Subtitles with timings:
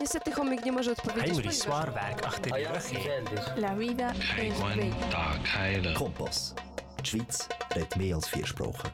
[0.00, 1.34] Niestety chomik nie może odpowiedzieć.
[1.34, 3.56] Hij moet zwaar werk achter de rug.
[3.56, 5.92] La vida es breve.
[5.94, 6.54] Kompas.
[6.96, 8.90] De Schweiz redt meer als vier sprachen.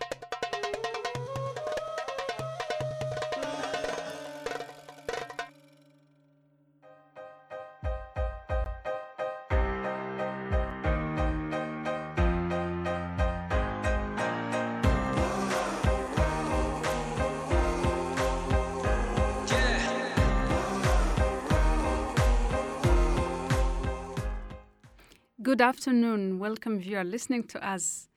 [25.56, 26.38] Good afternoon.
[26.38, 28.10] Welcome if you are listening to us.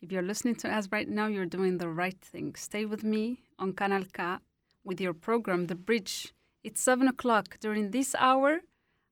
[0.00, 2.54] If you're listening to us right now, you're doing the right thing.
[2.54, 4.38] Stay with me on Kanal K
[4.84, 6.32] with your program, The Bridge.
[6.64, 7.58] It's 7 o'clock.
[7.60, 8.60] During this hour,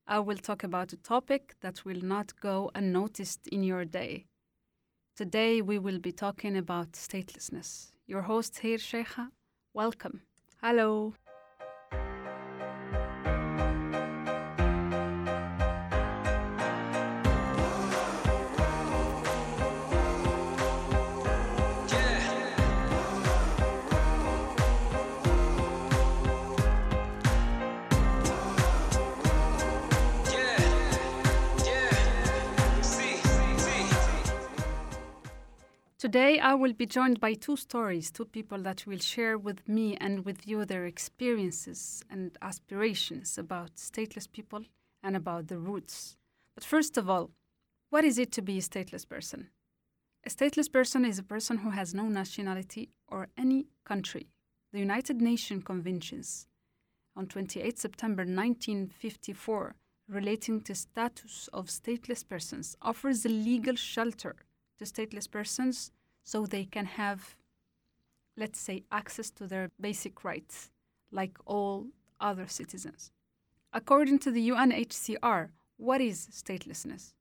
[0.07, 4.25] I will talk about a topic that will not go unnoticed in your day.
[5.15, 7.91] Today, we will be talking about statelessness.
[8.07, 9.29] Your host here, Cheija.
[9.75, 10.23] Welcome.
[10.63, 11.13] Hello.
[36.07, 39.97] Today, I will be joined by two stories, two people that will share with me
[39.97, 44.63] and with you their experiences and aspirations about stateless people
[45.03, 46.17] and about the roots.
[46.55, 47.33] But first of all,
[47.91, 49.49] what is it to be a stateless person?
[50.25, 54.29] A stateless person is a person who has no nationality or any country.
[54.73, 56.47] The United Nations Conventions
[57.17, 59.75] on 28 September 1954
[60.09, 64.37] relating to status of stateless persons offers a legal shelter
[64.79, 65.93] to stateless persons
[66.25, 67.37] so they can have,
[68.37, 70.71] let's say, access to their basic rights
[71.11, 71.87] like all
[72.21, 73.13] other citizens.
[73.73, 77.13] According to the UNHCR, what is statelessness?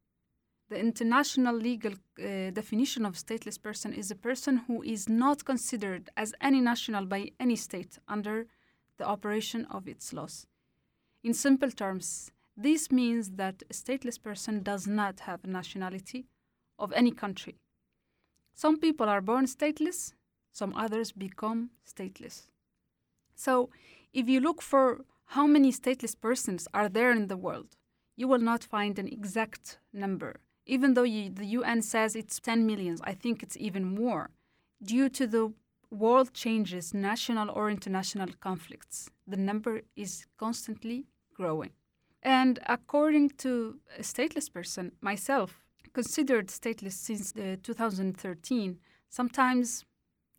[0.69, 6.09] The international legal uh, definition of stateless person is a person who is not considered
[6.17, 8.47] as any national by any state under
[8.97, 10.47] the operation of its laws.
[11.23, 16.25] In simple terms, this means that a stateless person does not have a nationality
[16.77, 17.55] of any country.
[18.53, 20.13] Some people are born stateless,
[20.51, 22.47] some others become stateless.
[23.35, 23.69] So,
[24.13, 27.75] if you look for how many stateless persons are there in the world,
[28.15, 30.37] you will not find an exact number.
[30.65, 34.29] Even though you, the UN says it's 10 million, I think it's even more.
[34.81, 35.53] Due to the
[35.91, 41.71] world changes, national or international conflicts, the number is constantly growing.
[42.23, 45.64] And according to a stateless person, myself,
[45.95, 48.77] considered stateless since uh, 2013,
[49.09, 49.85] sometimes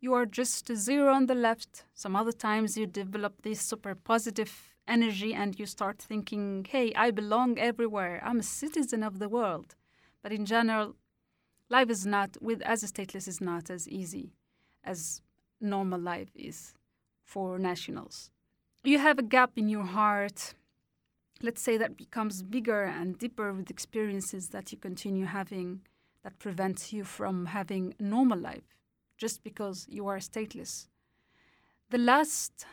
[0.03, 1.85] you are just a zero on the left.
[1.95, 4.53] Some other times you develop this super positive
[4.87, 8.21] energy and you start thinking, hey, I belong everywhere.
[8.23, 9.75] I'm a citizen of the world.
[10.23, 10.95] But in general,
[11.71, 14.35] life is not, with as a stateless, is not as easy
[14.85, 15.23] as
[15.59, 16.75] normal life is
[17.25, 18.31] for nationals.
[18.85, 20.55] You have a gap in your heart
[21.43, 25.83] let's say that becomes bigger and deeper with experiences that you continue having
[26.23, 28.77] that prevents you from having normal life
[29.17, 30.89] just because you are stateless.
[31.91, 32.67] The last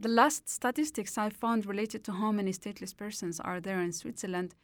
[0.00, 4.54] the last statistics i found related to how many stateless persons are there in switzerland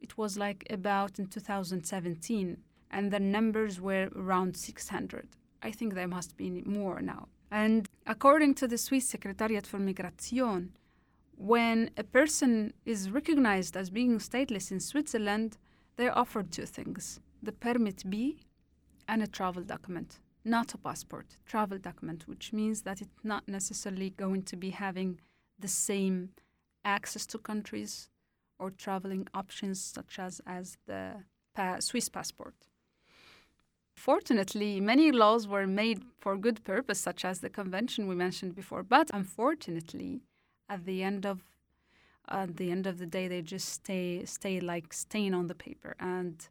[0.00, 2.56] it was like about in 2017
[2.90, 5.28] and the numbers were around 600
[5.62, 7.28] i think there must be more now.
[7.50, 10.72] And according to the swiss secretariat for migration
[11.36, 15.58] when a person is recognized as being stateless in Switzerland,
[15.96, 18.40] they're offered two things the permit B
[19.06, 24.10] and a travel document, not a passport, travel document, which means that it's not necessarily
[24.10, 25.20] going to be having
[25.58, 26.30] the same
[26.84, 28.08] access to countries
[28.58, 31.24] or traveling options such as, as the
[31.54, 32.54] pa- Swiss passport.
[33.94, 38.82] Fortunately, many laws were made for good purpose, such as the convention we mentioned before,
[38.82, 40.22] but unfortunately,
[40.68, 41.42] at the end of
[42.28, 45.94] at the end of the day they just stay stay like stain on the paper.
[46.00, 46.48] And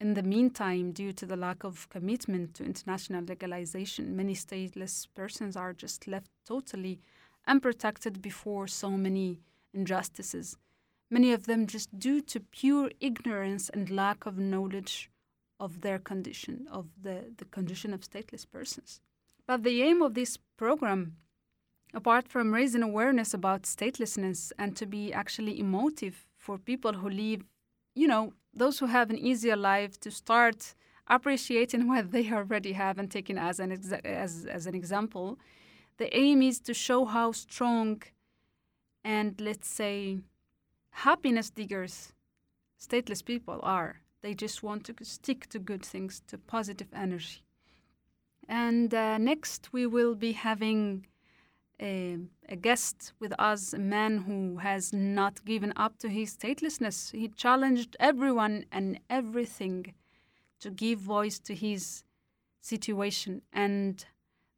[0.00, 5.56] in the meantime due to the lack of commitment to international legalization many stateless persons
[5.56, 7.00] are just left totally
[7.46, 9.40] unprotected before so many
[9.72, 10.56] injustices.
[11.10, 15.10] Many of them just due to pure ignorance and lack of knowledge
[15.60, 19.00] of their condition of the, the condition of stateless persons.
[19.46, 21.16] But the aim of this program
[21.94, 27.42] apart from raising awareness about statelessness and to be actually emotive for people who live,
[27.94, 30.74] you know, those who have an easier life to start
[31.06, 35.38] appreciating what they already have and taking as an exa- as as an example,
[35.98, 38.02] the aim is to show how strong
[39.04, 40.18] and let's say
[40.90, 42.12] happiness diggers
[42.80, 44.00] stateless people are.
[44.22, 47.42] They just want to stick to good things, to positive energy.
[48.48, 51.06] And uh, next, we will be having
[51.80, 52.18] a,
[52.48, 57.12] a, guest with us, a man who has not given up to his statelessness.
[57.12, 59.94] He challenged everyone and everything
[60.60, 62.04] to give voice to his
[62.60, 64.04] situation, and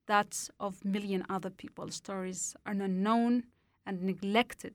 [0.07, 3.45] that of million other people's stories are unknown
[3.85, 4.75] and neglected,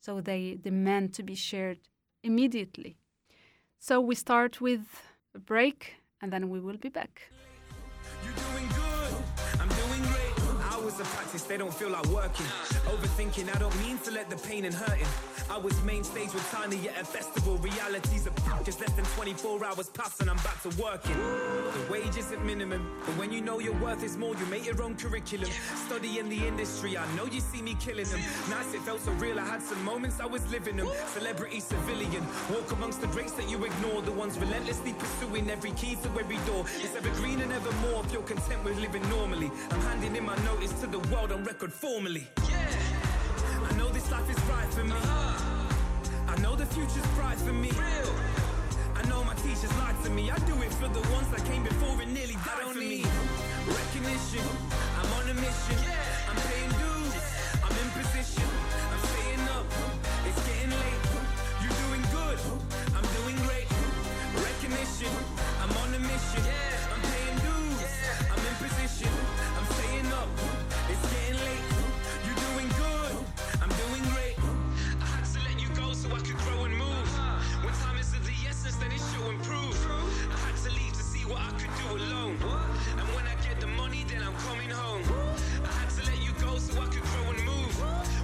[0.00, 1.78] so they demand to be shared
[2.22, 2.96] immediately.
[3.78, 4.86] So we start with
[5.34, 7.30] a break, and then we will be back
[11.50, 12.46] they don't feel like working.
[12.86, 15.08] Overthinking, I don't mean to let the pain and hurting.
[15.50, 17.58] I was main stage with Tiny at a festival.
[17.58, 21.16] Realities are just less than 24 hours pass and I'm back to working.
[21.16, 24.80] The wage isn't minimum, but when you know your worth is more, you make your
[24.80, 25.50] own curriculum.
[25.86, 28.20] Study in the industry, I know you see me killing them.
[28.48, 29.40] Nice, it felt so real.
[29.40, 30.88] I had some moments I was living them.
[31.14, 32.24] Celebrity, civilian,
[32.54, 34.02] walk amongst the greats that you ignore.
[34.02, 36.64] The ones relentlessly pursuing every key to every door.
[36.78, 39.50] It's evergreen and evermore if you're content with living normally.
[39.72, 42.26] I'm handing in my notice to the world on record formally.
[42.48, 43.70] Yeah.
[43.70, 44.92] I know this life is right for me.
[44.92, 46.32] Uh-huh.
[46.32, 47.70] I know the future's bright for me.
[47.70, 48.14] Real.
[48.94, 50.30] I know my teachers lied to me.
[50.30, 53.04] I do it for the ones that came before and nearly died for me.
[53.80, 54.44] Recognition,
[55.00, 55.78] I'm on a mission.
[55.80, 56.28] Yeah.
[56.28, 57.64] I'm paying dues, yeah.
[57.64, 58.48] I'm in position.
[58.92, 59.66] I'm staying up,
[60.28, 61.04] it's getting late.
[61.62, 62.38] You're doing good,
[62.96, 63.68] I'm doing great.
[64.36, 65.12] Recognition,
[65.62, 66.42] I'm on a mission.
[66.44, 66.92] Yeah.
[66.92, 67.80] I'm paying dues,
[68.32, 69.12] I'm in position.
[69.56, 70.28] I'm staying up.
[70.90, 71.19] It's getting
[84.10, 85.02] then I'm coming home.
[85.62, 87.74] I had to let you go so I could grow and move.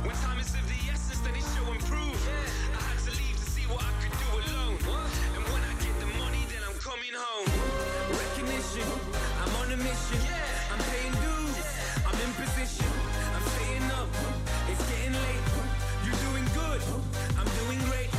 [0.02, 1.46] When time is of the essence, then it.
[2.74, 4.78] I had to leave to see what I could do alone.
[5.36, 7.48] And when I get the money, then I'm coming home.
[8.10, 8.88] Recognition,
[9.42, 10.20] I'm on a mission.
[10.74, 11.66] I'm paying dues.
[12.06, 12.86] I'm in position,
[13.34, 14.08] I'm staying up.
[14.70, 15.46] It's getting late.
[16.04, 16.80] You're doing good,
[17.38, 18.10] I'm doing great.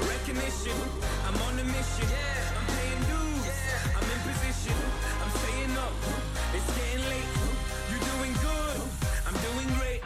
[0.00, 0.76] Recognition,
[1.26, 2.47] I'm on a mission.
[6.58, 7.30] It's getting late.
[7.88, 8.80] You're doing good,
[9.26, 10.02] I'm doing great.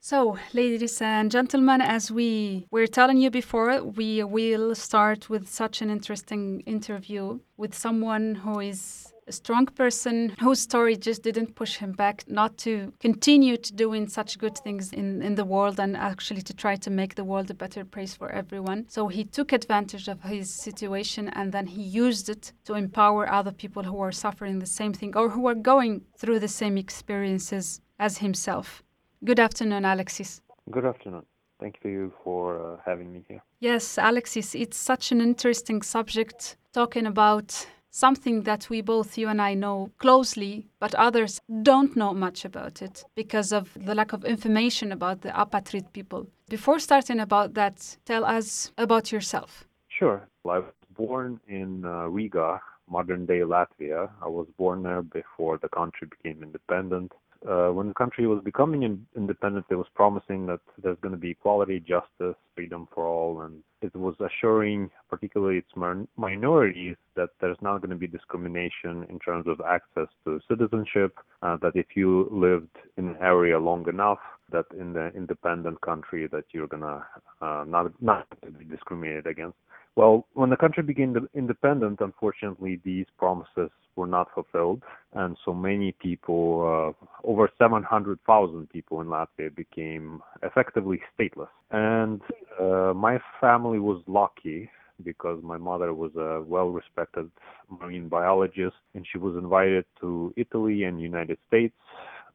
[0.00, 5.82] So, ladies and gentlemen, as we were telling you before, we will start with such
[5.82, 11.76] an interesting interview with someone who is a strong person whose story just didn't push
[11.76, 15.96] him back not to continue to doing such good things in, in the world and
[15.96, 18.86] actually to try to make the world a better place for everyone.
[18.88, 23.52] So he took advantage of his situation and then he used it to empower other
[23.52, 27.80] people who are suffering the same thing or who are going through the same experiences
[27.98, 28.82] as himself.
[29.24, 30.40] Good afternoon, Alexis.
[30.70, 31.24] Good afternoon.
[31.60, 33.42] Thank you for uh, having me here.
[33.58, 39.40] Yes, Alexis, it's such an interesting subject talking about something that we both, you and
[39.40, 44.24] I, know closely, but others don't know much about it because of the lack of
[44.24, 46.26] information about the apatrid people.
[46.48, 49.64] Before starting about that, tell us about yourself.
[49.88, 50.28] Sure.
[50.44, 54.10] I was born in uh, Riga, modern day Latvia.
[54.22, 57.12] I was born there before the country became independent
[57.46, 61.20] uh, when the country was becoming in, independent, it was promising that there's going to
[61.20, 67.56] be equality, justice, freedom for all, and it was assuring, particularly its minorities, that there's
[67.60, 71.16] not going to be discrimination in terms of access to citizenship.
[71.42, 74.18] Uh, that if you lived in an area long enough,
[74.50, 77.04] that in the independent country, that you're gonna
[77.40, 78.26] uh, not not
[78.58, 79.56] be discriminated against.
[79.98, 85.90] Well, when the country became independent, unfortunately, these promises were not fulfilled, and so many
[85.90, 91.48] people, uh, over 700,000 people in Latvia, became effectively stateless.
[91.72, 92.20] And
[92.60, 94.70] uh, my family was lucky
[95.04, 97.28] because my mother was a well-respected
[97.68, 101.74] marine biologist, and she was invited to Italy and United States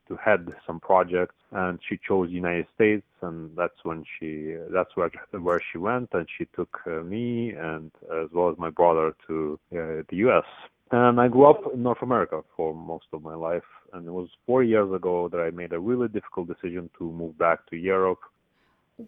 [0.07, 4.95] to head some projects and she chose the United States and that's when she that's
[4.95, 7.91] where where she went and she took uh, me and
[8.23, 10.45] as well as my brother to uh, the US
[10.91, 14.29] and I grew up in North America for most of my life and it was
[14.45, 18.19] 4 years ago that I made a really difficult decision to move back to Europe.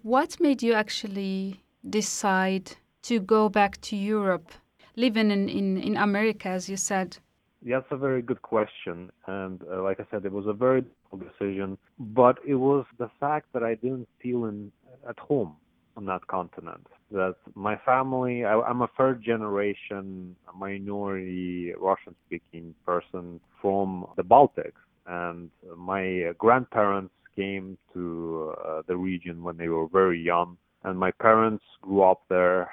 [0.03, 2.71] What made you actually decide
[3.03, 4.51] to go back to Europe
[4.95, 7.17] living in in, in America as you said
[7.65, 9.09] that's a very good question.
[9.27, 13.09] And uh, like I said, it was a very difficult decision, but it was the
[13.19, 14.71] fact that I didn't feel in,
[15.07, 15.55] at home
[15.97, 16.85] on that continent.
[17.11, 24.73] That my family, I, I'm a third generation minority Russian speaking person from the Baltics.
[25.07, 31.11] And my grandparents came to uh, the region when they were very young, and my
[31.11, 32.69] parents grew up there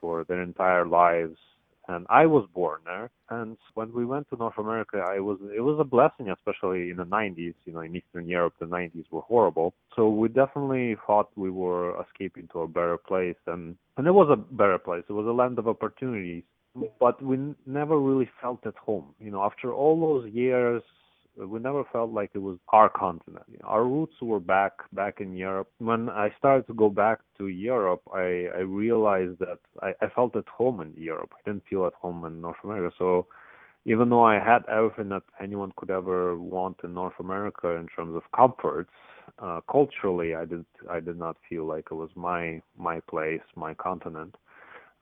[0.00, 1.36] for their entire lives
[1.88, 3.10] and I was born there.
[3.30, 6.96] And when we went to North America, I was it was a blessing, especially in
[6.96, 7.54] the 90s.
[7.64, 9.74] You know, in Eastern Europe, the 90s were horrible.
[9.96, 14.28] So we definitely thought we were escaping to a better place, and and it was
[14.30, 15.04] a better place.
[15.08, 16.44] It was a land of opportunities.
[16.98, 19.14] But we never really felt at home.
[19.20, 20.82] You know, after all those years
[21.36, 23.44] we never felt like it was our continent.
[23.64, 25.68] Our roots were back back in Europe.
[25.78, 30.36] When I started to go back to Europe, I, I realized that I, I felt
[30.36, 31.32] at home in Europe.
[31.34, 32.94] I didn't feel at home in North America.
[32.98, 33.26] So
[33.84, 38.14] even though I had everything that anyone could ever want in North America in terms
[38.14, 38.90] of comforts,
[39.38, 43.74] uh, culturally, I did I did not feel like it was my my place, my
[43.74, 44.36] continent.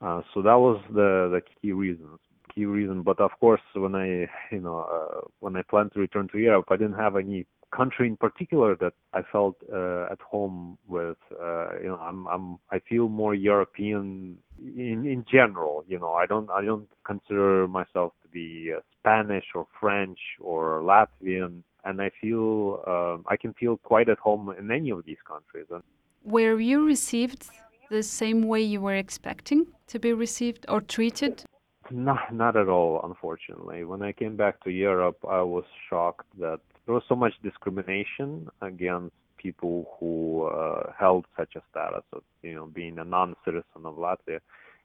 [0.01, 2.19] Uh, so that was the the key reasons
[2.53, 3.01] key reason.
[3.03, 6.65] But of course, when I, you know, uh, when I planned to return to Europe,
[6.69, 7.45] I didn't have any
[7.75, 11.17] country in particular that I felt uh, at home with.
[11.31, 15.83] Uh, you know, I'm, I'm, I feel more European in in general.
[15.87, 20.81] You know, I don't, I don't consider myself to be uh, Spanish or French or
[20.81, 25.21] Latvian, and I feel uh, I can feel quite at home in any of these
[25.27, 25.67] countries.
[25.71, 25.83] And
[26.23, 27.49] were you received
[27.89, 31.43] the same way you were expecting to be received or treated?
[31.91, 33.83] Not, not at all, unfortunately.
[33.83, 38.47] When I came back to Europe, I was shocked that there was so much discrimination
[38.61, 43.95] against people who uh, held such a status of, you know, being a non-citizen of
[43.95, 44.39] Latvia,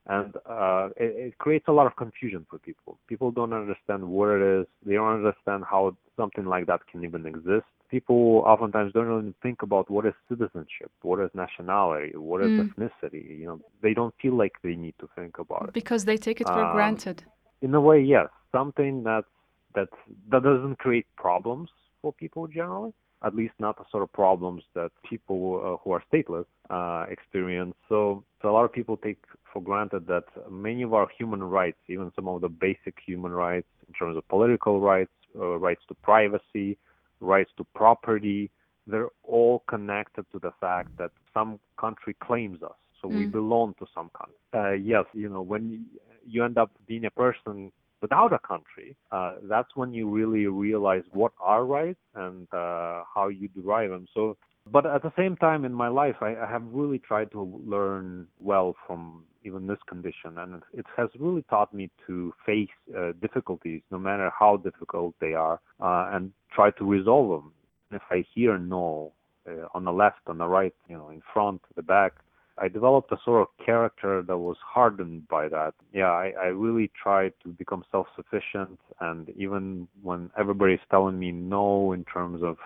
[0.07, 2.99] and uh, it, it creates a lot of confusion for people.
[3.07, 4.67] People don't understand what it is.
[4.85, 9.62] They don't understand how something like that can even exist people oftentimes don't even think
[9.62, 12.68] about what is citizenship, what is nationality, what is mm.
[12.68, 13.38] ethnicity.
[13.40, 16.40] You know, they don't feel like they need to think about it because they take
[16.40, 17.25] it for um, granted.
[17.62, 19.25] In a way, yes, something that
[19.75, 19.88] that
[20.30, 21.71] that doesn't create problems
[22.02, 22.92] for people generally.
[23.25, 27.75] At least not the sort of problems that people uh, who are stateless uh, experience.
[27.88, 29.18] So, so a lot of people take
[29.52, 33.66] for granted that many of our human rights, even some of the basic human rights
[33.88, 36.78] in terms of political rights, uh, rights to privacy,
[37.21, 38.51] rights to property,
[38.87, 42.77] they're all connected to the fact that some country claims us.
[43.01, 43.19] So mm.
[43.19, 44.35] we belong to some country.
[44.55, 45.87] Uh, yes, you know, when
[46.27, 47.71] you end up being a person
[48.01, 53.29] without a country, uh, that's when you really realize what are rights and uh, how
[53.29, 54.07] you derive them.
[54.15, 54.37] So,
[54.73, 58.27] but at the same time in my life, I, I have really tried to learn
[58.41, 63.83] well from even this condition, and it has really taught me to face uh, difficulties,
[63.91, 67.53] no matter how difficult they are, uh, and try to resolve them.
[67.91, 69.13] If I hear no
[69.49, 72.13] uh, on the left, on the right, you know, in front, the back,
[72.61, 75.75] I developed a sort of character that was hardened by that.
[75.93, 81.93] Yeah, I, I really tried to become self-sufficient, and even when everybody's telling me no
[81.93, 82.57] in terms of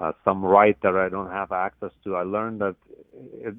[0.00, 2.76] uh, some right that I don't have access to, I learned that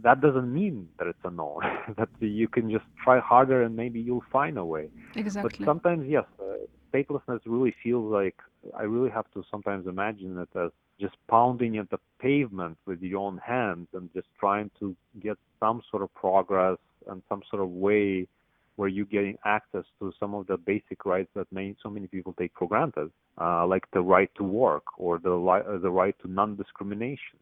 [0.04, 1.62] that doesn't mean that it's a no.
[1.98, 4.90] that you can just try harder and maybe you'll find a way.
[5.16, 5.60] Exactly.
[5.60, 6.54] But sometimes, yes, uh,
[6.94, 8.36] statelessness really feels like
[8.78, 13.20] I really have to sometimes imagine it as just pounding at the pavement with your
[13.20, 17.70] own hands and just trying to get some sort of progress and some sort of
[17.70, 18.28] way
[18.76, 22.34] where you're getting access to some of the basic rights that many, so many people
[22.38, 26.16] take for granted, uh, like the right to work or the, li- uh, the right
[26.22, 27.40] to non-discrimination.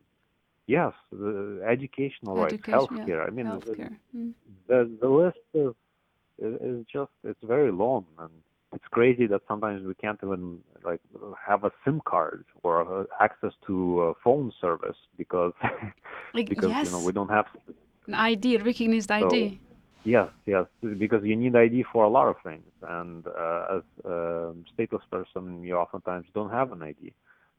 [0.67, 3.07] Yes, the educational Education, rights, healthcare.
[3.07, 3.25] Yeah.
[3.27, 3.95] I mean, healthcare.
[4.13, 4.33] The, mm.
[4.67, 5.73] the, the list is,
[6.39, 8.31] is just it's very long and
[8.73, 11.01] it's crazy that sometimes we can't even like
[11.45, 15.53] have a SIM card or uh, access to a phone service because
[16.33, 16.85] because yes.
[16.85, 17.45] you know we don't have
[18.07, 19.59] an ID, recognized so, ID.
[20.03, 20.65] Yes, yes,
[20.98, 25.63] because you need ID for a lot of things, and uh, as a stateless person,
[25.63, 27.13] you oftentimes don't have an ID.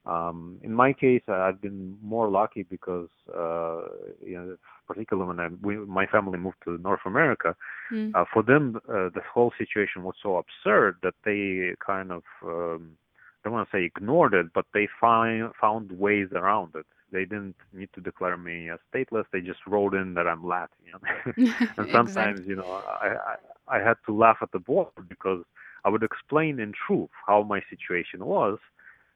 [0.05, 3.83] Um, in my case, I've been more lucky because, uh,
[4.21, 4.57] you know,
[4.89, 7.55] particularly when I, we, my family moved to North America,
[7.93, 8.13] mm.
[8.15, 12.97] uh, for them, uh, the whole situation was so absurd that they kind of, um,
[13.45, 16.87] I don't want to say ignored it, but they find, found ways around it.
[17.13, 19.25] They didn't need to declare me as stateless.
[19.33, 21.01] They just wrote in that I'm Latvian.
[21.37, 22.47] and sometimes, exactly.
[22.49, 23.37] you know, I,
[23.69, 25.45] I, I had to laugh at the board because
[25.85, 28.59] I would explain in truth how my situation was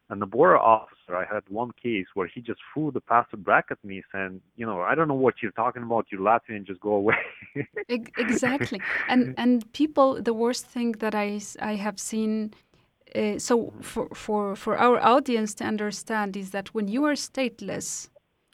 [0.09, 3.67] and the border officer, I had one case where he just threw the plastic back
[3.71, 6.07] at me, saying, "You know, I don't know what you're talking about.
[6.13, 6.65] You're Latvian.
[6.65, 7.17] Just go away."
[7.89, 10.23] exactly, and and people.
[10.23, 12.55] The worst thing that I I have seen.
[13.15, 18.09] Uh, so for for for our audience to understand is that when you are stateless,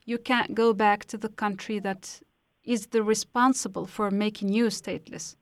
[0.05, 2.21] you can't go back to the country that
[2.65, 5.37] is the responsible for making you stateless.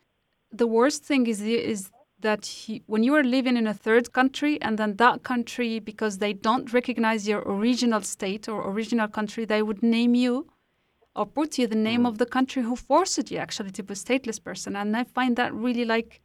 [0.52, 1.90] The worst thing is is
[2.20, 6.18] that he, when you are living in a third country and then that country, because
[6.18, 10.46] they don't recognize your original state or original country, they would name you
[11.16, 13.96] or put you the name of the country who forced you actually to be a
[13.96, 14.76] stateless person.
[14.76, 16.20] And I find that really like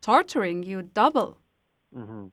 [0.00, 1.38] torturing you double.
[1.94, 2.26] Hmm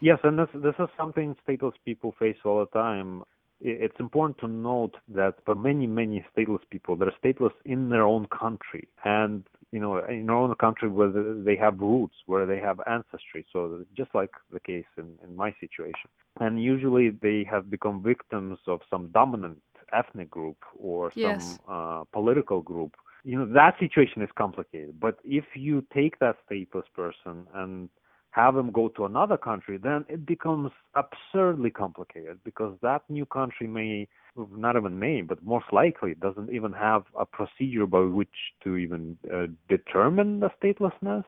[0.00, 3.22] Yes, and this this is something stateless people face all the time.
[3.60, 8.26] It's important to note that for many many stateless people, they're stateless in their own
[8.26, 11.10] country, and you know in their own country where
[11.48, 13.44] they have roots, where they have ancestry.
[13.52, 16.08] So just like the case in in my situation,
[16.40, 21.60] and usually they have become victims of some dominant ethnic group or some Yes.
[21.68, 22.94] uh, political group.
[23.24, 25.00] You know that situation is complicated.
[25.00, 27.88] But if you take that stateless person and
[28.34, 33.68] have them go to another country, then it becomes absurdly complicated because that new country
[33.68, 34.08] may,
[34.56, 39.16] not even may, but most likely doesn't even have a procedure by which to even
[39.32, 41.24] uh, determine the statelessness,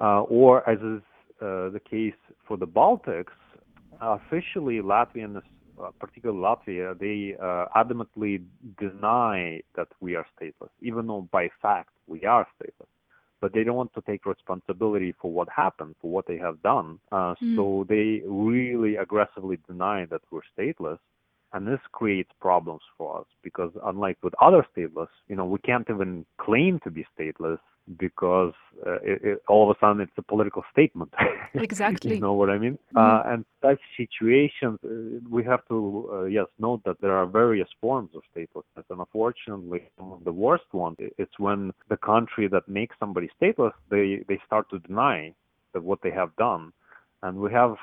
[0.00, 1.02] uh, or as is
[1.42, 2.14] uh, the case
[2.48, 3.36] for the Baltics,
[4.00, 8.42] officially Latvia and uh, particularly Latvia, they uh, adamantly
[8.78, 12.91] deny that we are stateless, even though by fact we are stateless
[13.42, 16.98] but they don't want to take responsibility for what happened, for what they have done.
[17.10, 17.56] Uh, Mm.
[17.56, 21.00] So they really aggressively deny that we're stateless.
[21.54, 25.88] And this creates problems for us because, unlike with other stateless, you know, we can't
[25.90, 27.58] even claim to be stateless
[27.98, 28.54] because
[28.86, 31.12] uh, it, it, all of a sudden it's a political statement.
[31.54, 32.14] Exactly.
[32.14, 32.78] you know what I mean?
[32.94, 33.02] Mhm.
[33.02, 37.68] Uh, and such situations, uh, we have to, uh, yes, note that there are various
[37.78, 38.84] forms of statelessness.
[38.88, 39.82] And unfortunately,
[40.24, 44.78] the worst one is when the country that makes somebody stateless, they, they start to
[44.78, 45.34] deny
[45.74, 46.72] that what they have done.
[47.22, 47.76] And we have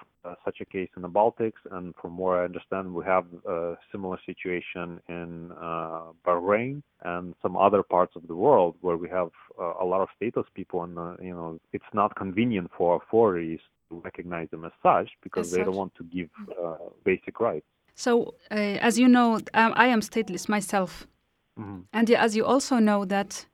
[0.46, 4.18] such a case in the Baltics, and from what I understand, we have a similar
[4.26, 9.74] situation in uh, Bahrain and some other parts of the world where we have uh,
[9.82, 13.60] a lot of stateless people, and uh, you know it's not convenient for authorities
[13.90, 15.66] to recognize them as such because As they such.
[15.66, 16.30] don't want to give
[16.62, 17.66] uh, basic rights.
[17.96, 18.56] So, uh,
[18.88, 21.08] as you know, um, I am stateless myself.
[21.58, 21.84] Mhm.
[21.92, 23.46] And as you also know that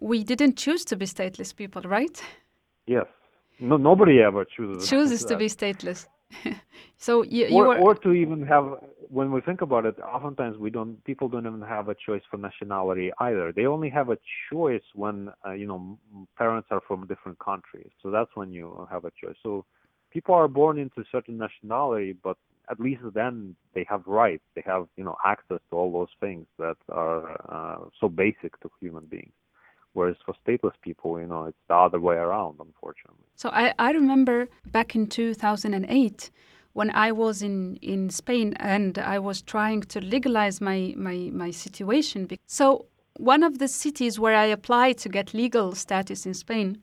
[0.00, 2.22] we didn't choose to be stateless people, right?
[2.86, 3.06] Yes,
[3.60, 6.06] no, nobody ever chooses Chooses to be stateless.
[6.98, 8.64] so you, you or, were or to even have
[9.08, 12.36] when we think about it oftentimes we don't people don't even have a choice for
[12.36, 13.52] nationality either.
[13.52, 14.18] They only have a
[14.52, 15.98] choice when uh, you know
[16.36, 17.90] parents are from different countries.
[18.02, 19.36] So that's when you have a choice.
[19.42, 19.64] So
[20.12, 22.36] people are born into certain nationality but
[22.70, 24.44] at least then they have rights.
[24.54, 28.70] They have you know access to all those things that are uh, so basic to
[28.80, 29.32] human beings
[29.94, 33.92] whereas for stateless people you know it's the other way around unfortunately So I, I
[33.92, 36.30] remember back in 2008
[36.72, 41.50] when I was in, in Spain and I was trying to legalize my, my, my
[41.50, 42.28] situation.
[42.46, 46.82] So one of the cities where I applied to get legal status in Spain,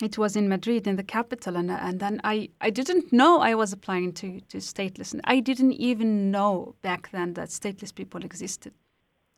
[0.00, 3.54] it was in Madrid, in the capital, and, and then I, I didn't know I
[3.54, 5.12] was applying to, to stateless.
[5.12, 8.72] And I didn't even know back then that stateless people existed.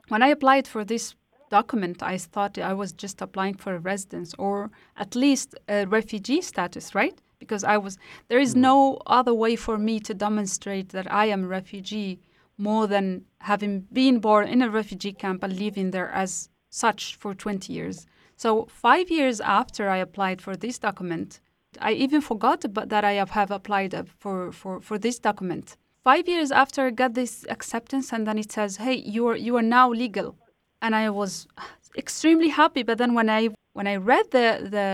[0.09, 1.15] When I applied for this
[1.51, 6.41] document, I thought I was just applying for a residence or at least a refugee
[6.41, 7.21] status, right?
[7.39, 8.63] Because I was there is mm.
[8.71, 12.21] no other way for me to demonstrate that I am a refugee
[12.57, 17.35] more than having been born in a refugee camp and living there as such for
[17.35, 18.07] 20 years.
[18.37, 21.41] So 5 years after I applied for this document,
[21.81, 25.77] I even forgot about that I have, applied for, for, for this document.
[26.05, 29.57] Five years after I got this acceptance, and then it says, "Hey, you are you
[29.57, 30.37] are now legal,"
[30.85, 31.49] and I was
[31.97, 32.83] extremely happy.
[32.85, 34.89] But then when I when I read the the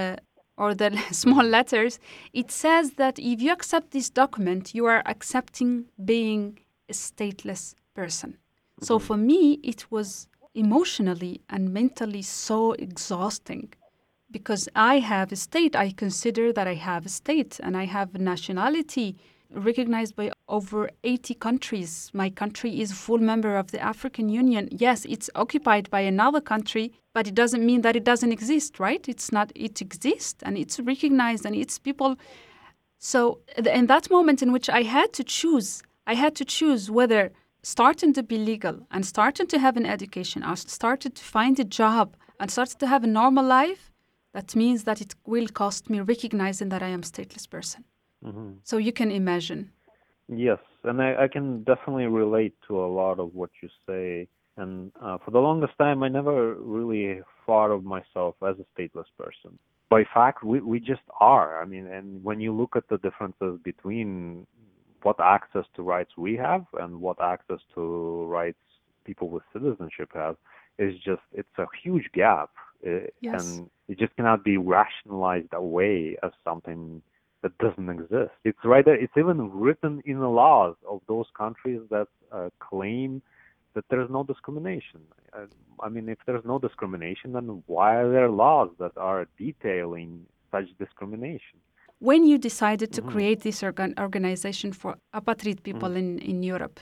[0.57, 0.91] or the
[1.25, 1.99] small letters,
[2.33, 5.71] it says that if you accept this document, you are accepting
[6.13, 8.31] being a stateless person.
[8.81, 9.07] So mm-hmm.
[9.07, 13.73] for me, it was emotionally and mentally so exhausting
[14.31, 15.75] because I have a state.
[15.77, 19.17] I consider that I have a state and I have a nationality
[19.53, 22.11] recognized by over 80 countries.
[22.13, 24.69] My country is a full member of the African Union.
[24.71, 29.09] Yes, it's occupied by another country, but it doesn't mean that it doesn't exist, right?
[29.09, 32.17] It's not, it exists and it's recognized and it's people.
[32.99, 37.33] So, in that moment in which I had to choose, I had to choose whether
[37.63, 41.65] starting to be legal and starting to have an education I started to find a
[41.65, 43.91] job and started to have a normal life,
[44.33, 47.85] that means that it will cost me recognizing that I am a stateless person.
[48.23, 49.71] hmm So you can imagine.
[50.33, 54.29] Yes, and I, I can definitely relate to a lot of what you say.
[54.57, 59.07] And uh, for the longest time, I never really thought of myself as a stateless
[59.19, 59.59] person.
[59.89, 61.61] By fact, we, we just are.
[61.61, 64.47] I mean, and when you look at the differences between
[65.03, 68.59] what access to rights we have and what access to rights
[69.05, 70.37] people with citizenship have,
[70.79, 72.51] is just it's a huge gap.
[72.87, 73.41] Uh, Yes.
[73.41, 77.03] And It just cannot be rationalized away as something
[77.43, 78.33] that doesn't exist.
[78.45, 78.95] It's right there.
[78.95, 83.23] It's even written in the laws of those countries that uh, claim
[83.75, 85.01] that there's no discrimination.
[85.33, 85.47] Uh,
[85.81, 90.67] I mean, if there's no discrimination, then why are there laws that are detailing such
[90.79, 91.59] discrimination?
[91.99, 93.11] When you decided to mm-hmm.
[93.11, 96.19] create this organ- organization for apatrid people mm-hmm.
[96.19, 96.81] in, in Europe?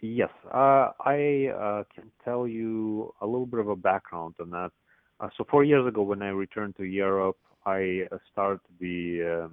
[0.00, 4.70] Yes, uh, I uh, can tell you a little bit of a background on that.
[5.20, 9.22] Uh, so four years ago, when I returned to Europe, I uh, started to be
[9.24, 9.52] um,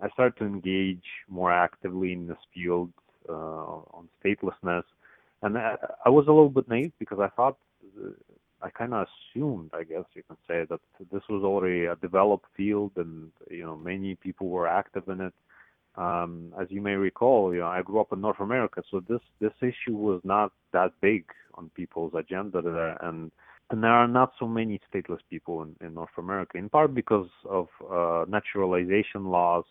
[0.00, 2.90] I started to engage more actively in this field
[3.28, 4.84] uh, on statelessness,
[5.42, 7.56] and I, I, was a little bit naive because I thought
[8.00, 8.10] uh,
[8.62, 10.80] I kind of assumed, I guess you can say, that
[11.12, 15.34] this was already a developed field, and you know many people were active in it.
[15.96, 19.20] Um, as you may recall, you know, I grew up in North America, so this
[19.40, 23.32] this issue was not that big on people's agenda there, and
[23.70, 27.28] and there are not so many stateless people in, in North America, in part because
[27.48, 29.64] of uh, naturalization laws.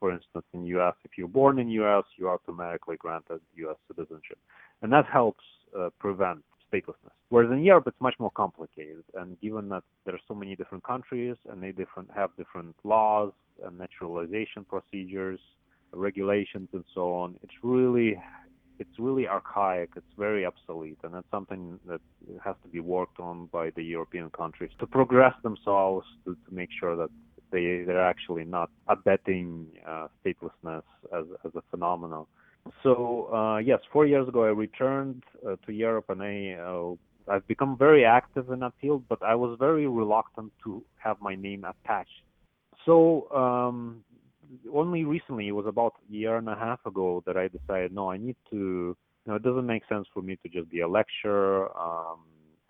[0.00, 3.76] For instance, in U.S., if you're born in U.S., you're automatically granted U.S.
[3.88, 4.38] citizenship,
[4.82, 5.42] and that helps
[5.76, 7.12] uh, prevent statelessness.
[7.30, 10.84] Whereas in Europe, it's much more complicated, and given that there are so many different
[10.84, 13.32] countries and they different have different laws
[13.64, 15.40] and naturalization procedures,
[15.92, 18.16] regulations, and so on, it's really
[18.78, 19.90] it's really archaic.
[19.96, 22.00] It's very obsolete, and that's something that
[22.44, 26.70] has to be worked on by the European countries to progress themselves to, to make
[26.78, 27.10] sure that
[27.50, 30.82] they they're actually not abetting uh, statelessness
[31.16, 32.26] as as a phenomenon.
[32.82, 36.94] So uh, yes, four years ago I returned uh, to Europe, and I uh,
[37.30, 41.34] I've become very active in that field, but I was very reluctant to have my
[41.34, 42.22] name attached.
[42.86, 44.02] So um,
[44.72, 48.10] only recently, it was about a year and a half ago, that I decided, no,
[48.10, 50.88] I need to, you know, it doesn't make sense for me to just be a
[50.88, 51.70] lecturer.
[51.78, 52.20] Um,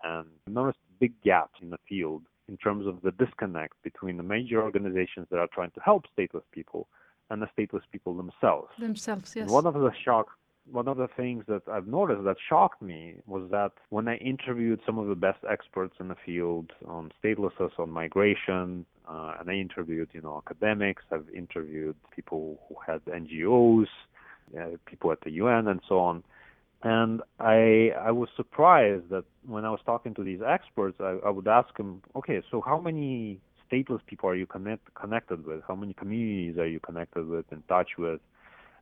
[0.03, 4.23] and I noticed big gaps in the field in terms of the disconnect between the
[4.23, 6.87] major organizations that are trying to help stateless people
[7.29, 8.69] and the stateless people themselves.
[8.79, 9.43] Themselves, yes.
[9.43, 10.29] And one of the shock
[10.71, 14.79] one of the things that I've noticed that shocked me was that when I interviewed
[14.85, 19.53] some of the best experts in the field on statelessness, on migration, uh, and I
[19.53, 23.87] interviewed, you know, academics, I've interviewed people who had NGOs,
[24.57, 26.23] uh, people at the UN, and so on.
[26.83, 31.29] And I I was surprised that when I was talking to these experts, I, I
[31.29, 35.61] would ask them, okay, so how many stateless people are you connect, connected with?
[35.67, 38.21] How many communities are you connected with, in touch with?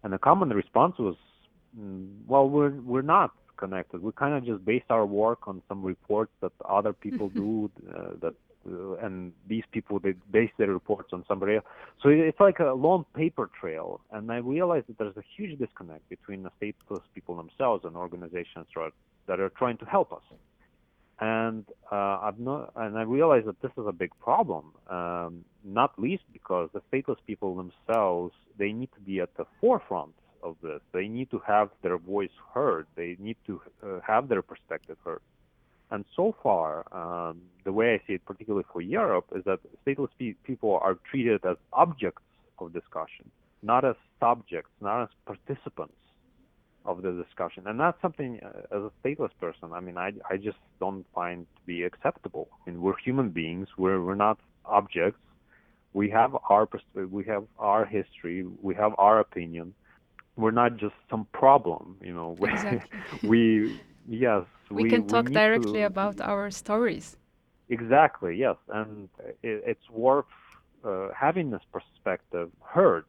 [0.03, 1.15] And the common response was
[1.79, 4.01] Mm, well, we're we're not connected.
[4.01, 7.69] We kind of just base our work on some reports that other people do.
[7.89, 8.33] Uh, that
[9.01, 11.65] and these people they base their reports on somebody else.
[12.01, 14.01] So it's like a long paper trail.
[14.11, 18.67] And I realized that there's a huge disconnect between the stateless people themselves and organizations
[19.27, 20.23] that are trying to help us.
[21.19, 24.65] And uh, I've not, and I realized that this is a big problem.
[24.87, 30.13] Um, not least because the stateless people themselves they need to be at the forefront
[30.43, 30.81] of this.
[30.93, 32.87] They need to have their voice heard.
[32.95, 35.21] They need to uh, have their perspective heard.
[35.91, 40.09] And so far, um, the way I see it, particularly for Europe, is that stateless
[40.19, 42.23] pe- people are treated as objects
[42.59, 43.31] of discussion,
[43.63, 45.93] not as subjects, not as participants
[46.85, 47.67] of the discussion.
[47.67, 51.45] And that's something, uh, as a stateless person, I mean, I, I just don't find
[51.55, 52.49] to be acceptable.
[52.65, 53.67] I mean, we're human beings.
[53.77, 55.19] We're we're not objects.
[55.93, 56.67] We have our
[57.09, 58.45] we have our history.
[58.61, 59.73] We have our opinion
[60.37, 62.99] we're not just some problem you know exactly.
[63.23, 67.17] we yes we, we can talk we directly to, about our stories.
[67.69, 68.55] Exactly yes.
[68.69, 69.09] And
[69.43, 70.25] it, it's worth
[70.83, 73.05] uh, having this perspective heard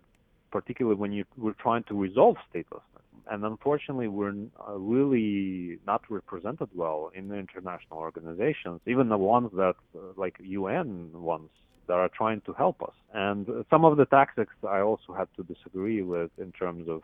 [0.50, 2.82] particularly when you we're trying to resolve statelessness.
[3.30, 4.34] And unfortunately we're
[4.66, 10.36] uh, really not represented well in the international organizations even the ones that uh, like
[10.40, 11.50] UN ones
[11.86, 12.94] that are trying to help us.
[13.12, 17.02] And some of the tactics I also had to disagree with in terms of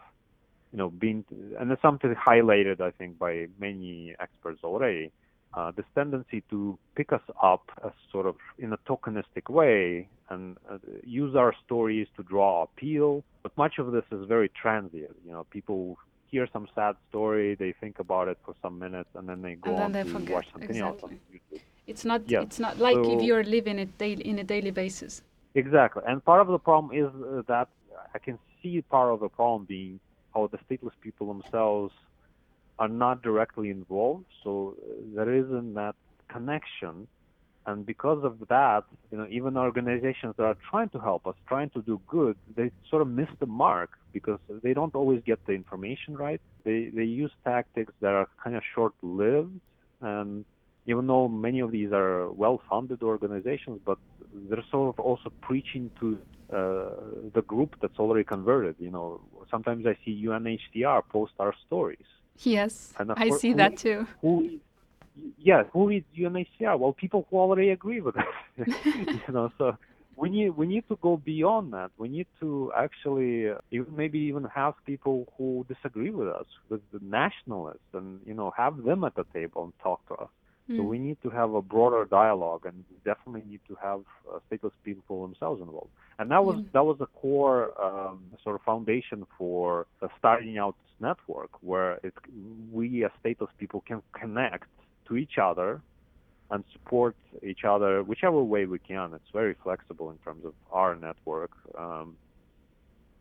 [0.74, 1.24] you know, being,
[1.60, 5.12] and it's something highlighted, I think, by many experts already,
[5.56, 10.56] uh, this tendency to pick us up as sort of in a tokenistic way and
[10.68, 13.22] uh, use our stories to draw appeal.
[13.44, 15.14] But much of this is very transient.
[15.24, 19.28] You know, people hear some sad story, they think about it for some minutes, and
[19.28, 20.34] then they go and on to forget.
[20.34, 21.20] watch something exactly.
[21.52, 21.62] else.
[21.86, 22.22] It's not.
[22.26, 22.42] Yes.
[22.46, 25.22] It's not like so, if you're living it daily in a daily basis.
[25.54, 27.68] Exactly, and part of the problem is uh, that
[28.12, 30.00] I can see part of the problem being
[30.34, 31.92] how the stateless people themselves
[32.78, 35.94] are not directly involved, so uh, there isn't that
[36.28, 37.06] connection.
[37.66, 41.70] And because of that, you know, even organizations that are trying to help us, trying
[41.70, 45.52] to do good, they sort of miss the mark because they don't always get the
[45.52, 46.40] information right.
[46.64, 49.58] They they use tactics that are kind of short-lived,
[50.02, 50.44] and
[50.86, 53.98] even though many of these are well-funded organizations, but
[54.48, 56.18] they're sort of also preaching to
[56.52, 56.90] uh,
[57.34, 58.76] the group that's already converted.
[58.78, 59.20] You know,
[59.50, 62.06] sometimes I see UNHCR post our stories.
[62.38, 64.06] Yes, I see who, that too.
[64.20, 64.58] Who,
[65.38, 66.78] yeah, who reads UNHCR?
[66.78, 68.26] Well, people who already agree with us.
[68.56, 69.76] you know, so
[70.16, 71.90] we need we need to go beyond that.
[71.96, 76.80] We need to actually uh, even, maybe even have people who disagree with us, with
[76.92, 80.30] the nationalists, and you know have them at the table and talk to us.
[80.70, 80.76] Mm.
[80.76, 80.88] So hmm.
[80.88, 84.00] we need to have a broader dialogue, and we definitely need to have
[84.32, 85.90] uh, stateless people themselves involved.
[86.18, 86.72] And that was mm.
[86.72, 91.94] that was the core um, sort of foundation for uh, starting out this network, where
[92.02, 92.14] it,
[92.72, 94.68] we as stateless people can connect
[95.08, 95.82] to each other
[96.50, 99.12] and support each other whichever way we can.
[99.14, 101.50] It's very flexible in terms of our network.
[101.76, 102.16] Um,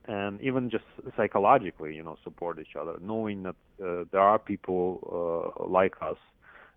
[0.06, 0.84] and even just
[1.16, 6.18] psychologically, you know, support each other, knowing that uh, there are people uh, like us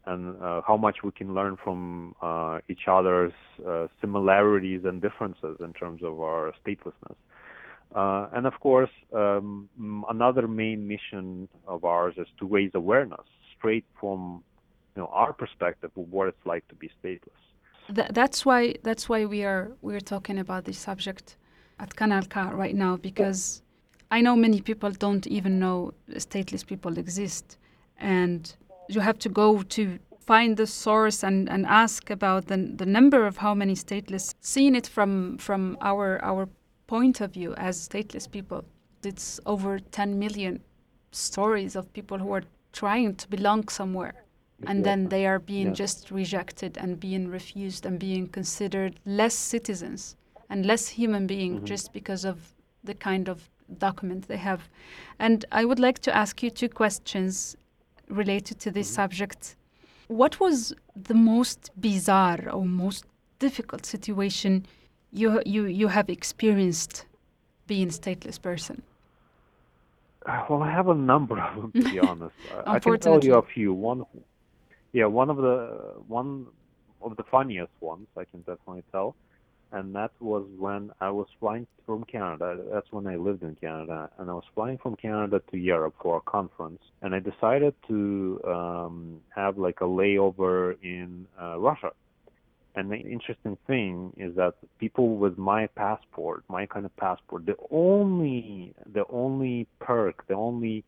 [0.07, 3.33] and uh, how much we can learn from uh, each other's
[3.67, 7.17] uh, similarities and differences in terms of our statelessness.
[7.95, 9.69] Uh, and of course, um,
[10.09, 14.43] another main mission of ours is to raise awareness straight from
[14.95, 17.43] you know our perspective of what it's like to be stateless.
[17.95, 21.37] Th- that's why that's why we are we're talking about this subject
[21.79, 23.63] at Kanal K right now because
[24.11, 27.59] I know many people don't even know stateless people exist,
[27.99, 28.55] and
[28.89, 33.27] you have to go to find the source and, and ask about the, the number
[33.27, 36.49] of how many stateless seeing it from from our our
[36.87, 38.65] point of view as stateless people
[39.05, 40.61] it's over 10 million
[41.13, 44.15] stories of people who are trying to belong somewhere
[44.67, 45.73] and then they are being yeah.
[45.73, 50.17] just rejected and being refused and being considered less citizens
[50.49, 51.65] and less human being mm-hmm.
[51.65, 54.69] just because of the kind of document they have
[55.19, 57.57] and i would like to ask you two questions
[58.09, 59.03] related to this mm-hmm.
[59.03, 59.57] subject
[60.09, 63.05] what was the most bizarre or most
[63.39, 64.67] difficult situation
[65.13, 67.07] you you you have experienced
[67.67, 68.83] being a stateless person?
[70.49, 72.35] Well, I have a number of them to be honest.
[72.67, 73.73] I can tell you a few.
[73.73, 74.05] One,
[74.93, 76.47] yeah, one of the one
[77.03, 79.15] of the funniest ones I can definitely tell
[79.73, 82.59] and that was when I was flying from Canada.
[82.73, 86.19] That's when I lived in Canada, and I was flying from Canada to Europe for
[86.19, 86.81] a conference.
[87.03, 91.91] And I decided to um, have like a layover in uh, Russia.
[92.75, 97.57] And the interesting thing is that people with my passport, my kind of passport, the
[97.71, 100.85] only the only perk, the only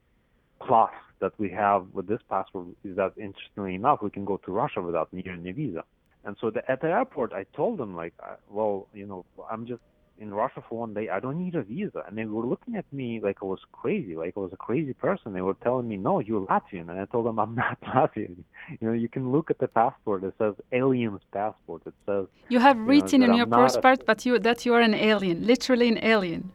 [0.61, 4.53] plus that we have with this passport is that interestingly enough, we can go to
[4.53, 5.85] Russia without needing a visa.
[6.25, 9.67] And so the, at the airport, I told them like, uh, well, you know, I'm
[9.67, 9.81] just
[10.21, 11.09] in Russia for one day.
[11.09, 12.03] I don't need a visa.
[12.07, 14.93] And they were looking at me like I was crazy, like I was a crazy
[14.93, 15.33] person.
[15.33, 16.89] They were telling me, no, you're Latvian.
[16.91, 18.37] And I told them I'm not Latvian.
[18.81, 20.25] You know, you can look at the passport.
[20.25, 21.83] It says alien's passport.
[21.87, 24.81] It says you have written you know, in your passport, but you that you are
[24.81, 26.53] an alien, literally an alien.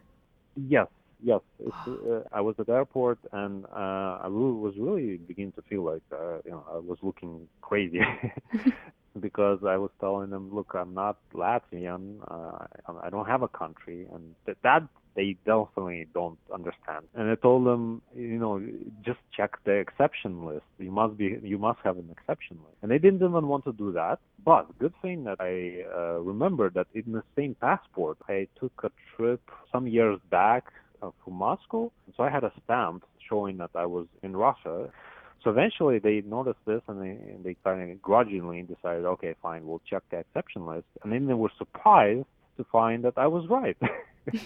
[0.56, 0.86] Yes,
[1.24, 1.40] yes.
[1.86, 6.02] Uh, I was at the airport, and uh, I was really beginning to feel like
[6.12, 8.00] uh, you know I was looking crazy.
[9.20, 12.66] because I was telling them, look, I'm not Latvian, uh,
[13.02, 14.82] I don't have a country, and th- that
[15.14, 17.06] they definitely don't understand.
[17.14, 18.60] And I told them, you know,
[19.04, 20.64] just check the exception list.
[20.78, 22.76] You must be, you must have an exception list.
[22.82, 24.18] And they didn't even want to do that.
[24.44, 28.90] But good thing that I uh, remember that in the same passport, I took a
[29.16, 30.64] trip some years back
[31.04, 31.90] uh, from Moscow.
[32.16, 34.90] So I had a stamp showing that I was in Russia.
[35.42, 39.82] So eventually they noticed this and they they kind of grudgingly decided, okay, fine, we'll
[39.88, 40.86] check the exception list.
[41.02, 43.76] And then they were surprised to find that I was right.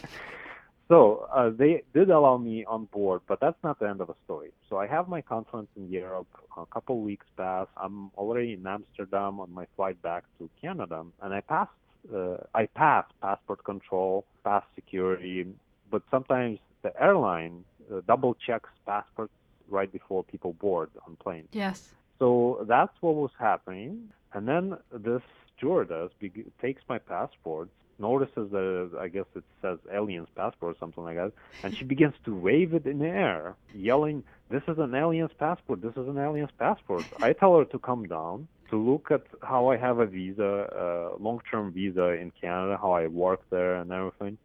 [0.88, 4.14] so uh, they did allow me on board, but that's not the end of the
[4.24, 4.50] story.
[4.68, 6.26] So I have my conference in Europe.
[6.56, 7.68] A couple weeks pass.
[7.76, 11.70] I'm already in Amsterdam on my flight back to Canada, and I passed.
[12.12, 15.46] Uh, I passed passport control, passed security,
[15.90, 19.32] but sometimes the airline uh, double checks passports
[19.68, 21.48] right before people board on planes.
[21.52, 21.94] Yes.
[22.18, 24.10] So that's what was happening.
[24.32, 25.22] And then this
[25.56, 31.02] stewardess be- takes my passport, notices that I guess it says alien's passport or something
[31.02, 34.94] like that, and she begins to wave it in the air, yelling, This is an
[34.94, 37.04] alien's passport, this is an alien's passport.
[37.20, 41.16] I tell her to come down to look at how I have a visa, uh,
[41.18, 44.38] long term visa in Canada, how I work there and everything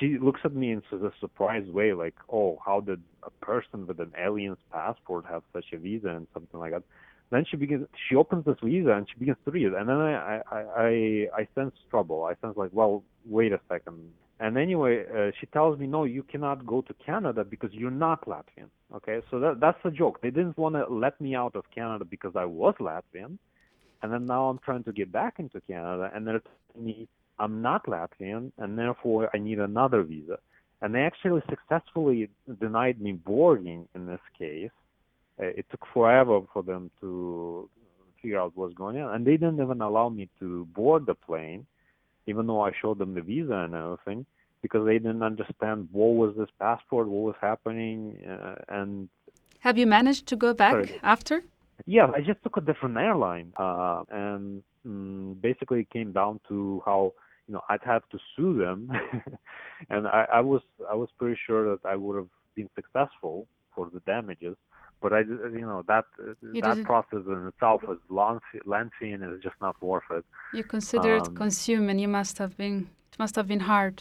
[0.00, 3.86] she looks at me in such a surprised way, like, "Oh, how did a person
[3.86, 6.82] with an alien's passport have such a visa and something like that?"
[7.30, 7.86] Then she begins.
[8.08, 11.48] She opens this visa and she begins to read, and then I I I, I
[11.54, 12.24] sense trouble.
[12.24, 14.12] I sense like, well, wait a second.
[14.40, 18.24] And anyway, uh, she tells me, no, you cannot go to Canada because you're not
[18.26, 18.70] Latvian.
[18.96, 20.22] Okay, so that that's a joke.
[20.22, 23.38] They didn't want to let me out of Canada because I was Latvian.
[24.02, 27.08] and then now I'm trying to get back into Canada, and they're telling me
[27.40, 30.38] I'm not Latvian, and therefore I need another visa.
[30.82, 32.28] And they actually successfully
[32.60, 34.70] denied me boarding in this case.
[35.40, 37.68] Uh, it took forever for them to
[38.20, 41.66] figure out what's going on, and they didn't even allow me to board the plane,
[42.26, 44.26] even though I showed them the visa and everything,
[44.60, 49.08] because they didn't understand what was this passport, what was happening, uh, and.
[49.60, 51.00] Have you managed to go back Sorry.
[51.02, 51.42] after?
[51.86, 56.82] Yeah, I just took a different airline, uh, and mm, basically it came down to
[56.84, 57.14] how
[57.50, 58.78] you know I'd have to sue them,
[59.90, 63.90] and I, I was I was pretty sure that I would have been successful for
[63.92, 64.56] the damages,
[65.02, 65.20] but I
[65.60, 66.04] you know that
[66.54, 70.24] You that process in itself is lengthy, lengthy and it's just not worth it.
[70.54, 72.76] You considered Um, consume, and you must have been.
[73.12, 73.96] It must have been hard.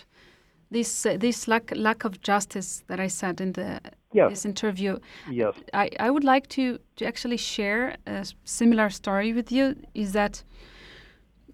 [0.72, 3.82] This uh, this lack lack of justice that I said in the
[4.14, 5.00] Yes, this interview.
[5.32, 5.54] yes.
[5.74, 10.44] I, I would like to, to actually share a similar story with you is that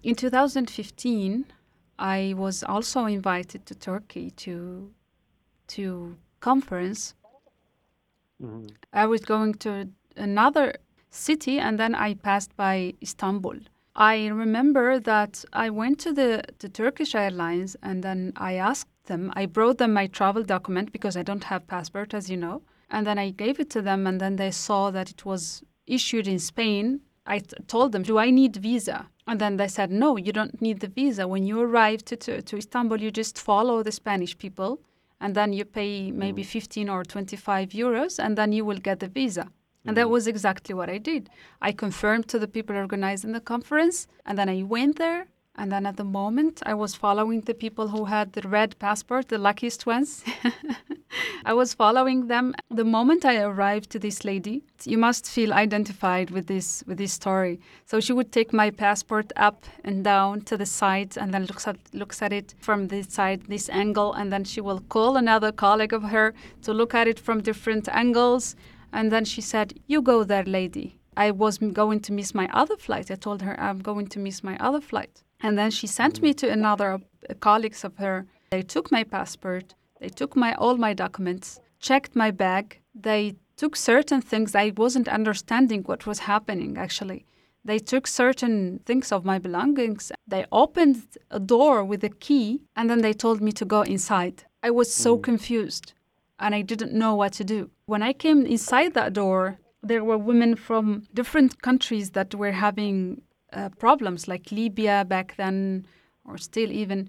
[0.02, 1.44] in 2015
[1.98, 4.90] I was also invited to Turkey to
[5.68, 7.14] to conference.
[8.40, 10.74] hmm I was going to another
[11.10, 13.58] city and then I passed by Istanbul.
[13.94, 19.32] I remember that I went to the, the Turkish Airlines and then I asked them,
[19.34, 22.62] I brought them my travel document because I don't have passport, as you know.
[22.90, 26.28] And then I gave it to them and then they saw that it was issued
[26.28, 27.00] in Spain.
[27.26, 29.08] I t- told them, do I need visa?
[29.26, 31.26] And then they said, no, you don't need the visa.
[31.26, 34.80] When you arrive to, to, to Istanbul, you just follow the Spanish people
[35.20, 36.46] and then you pay maybe mm.
[36.46, 39.48] 15 or 25 euros and then you will get the visa.
[39.86, 40.10] And that mm.
[40.10, 41.30] was exactly what I did.
[41.62, 45.28] I confirmed to the people organizing the conference, and then I went there.
[45.58, 49.28] And then at the moment, I was following the people who had the red passport,
[49.28, 50.22] the luckiest ones.
[51.46, 52.54] I was following them.
[52.70, 57.14] The moment I arrived to this lady, you must feel identified with this with this
[57.14, 57.58] story.
[57.86, 61.66] So she would take my passport up and down to the side, and then looks
[61.66, 65.52] at looks at it from this side, this angle, and then she will call another
[65.52, 68.56] colleague of her to look at it from different angles.
[68.92, 70.98] And then she said, You go there, lady.
[71.16, 73.10] I was going to miss my other flight.
[73.10, 75.22] I told her I'm going to miss my other flight.
[75.46, 76.98] And then she sent me to another
[77.38, 78.26] colleagues of her.
[78.50, 82.80] They took my passport, they took my all my documents, checked my bag.
[82.94, 87.26] They took certain things I wasn't understanding what was happening actually.
[87.64, 90.10] They took certain things of my belongings.
[90.26, 90.96] They opened
[91.30, 94.42] a door with a key and then they told me to go inside.
[94.64, 95.22] I was so mm.
[95.22, 95.92] confused
[96.40, 97.70] and I didn't know what to do.
[97.86, 103.22] When I came inside that door, there were women from different countries that were having
[103.52, 105.86] uh, problems, like Libya back then,
[106.24, 107.08] or still even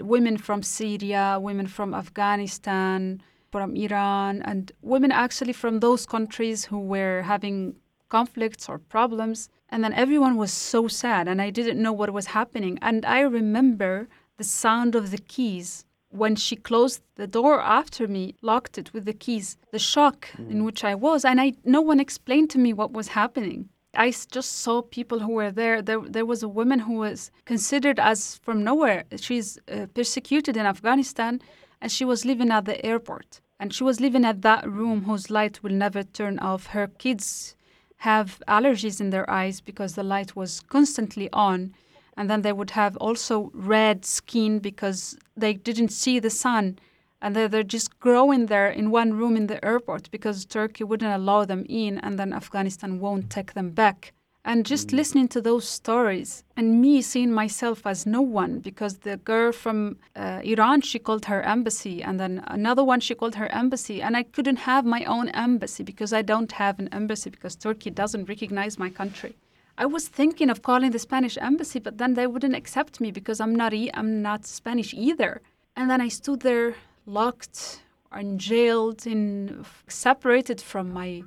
[0.00, 6.66] l- women from Syria, women from Afghanistan, from Iran, and women actually from those countries
[6.66, 7.74] who were having
[8.08, 9.48] conflicts or problems.
[9.70, 12.78] And then everyone was so sad, and I didn't know what was happening.
[12.82, 18.34] And I remember the sound of the keys when she closed the door after me,
[18.42, 22.00] locked it with the keys, the shock in which I was, and I no one
[22.00, 23.68] explained to me what was happening.
[23.94, 25.82] I just saw people who were there.
[25.82, 29.04] There, there was a woman who was considered as from nowhere.
[29.16, 31.40] She's uh, persecuted in Afghanistan,
[31.80, 33.40] and she was living at the airport.
[33.58, 36.66] And she was living at that room whose light will never turn off.
[36.66, 37.56] Her kids
[37.98, 41.74] have allergies in their eyes because the light was constantly on
[42.16, 46.78] and then they would have also red skin because they didn't see the sun
[47.22, 51.14] and they're, they're just growing there in one room in the airport because turkey wouldn't
[51.14, 54.12] allow them in and then afghanistan won't take them back.
[54.42, 59.18] And just listening to those stories and me seeing myself as no one because the
[59.18, 63.52] girl from uh, iran she called her embassy and then another one she called her
[63.52, 64.00] embassy.
[64.00, 67.90] And i couldn't have my own embassy because i don't have an embassy because turkey
[67.90, 69.34] doesn't recognize my country.
[69.76, 73.40] I was thinking of calling the Spanish embassy, but then they wouldn't accept me because
[73.40, 75.40] I'm not e- I'm not Spanish either.
[75.74, 76.74] And then I stood there
[77.06, 77.82] locked
[78.12, 81.22] and jailed in separated from my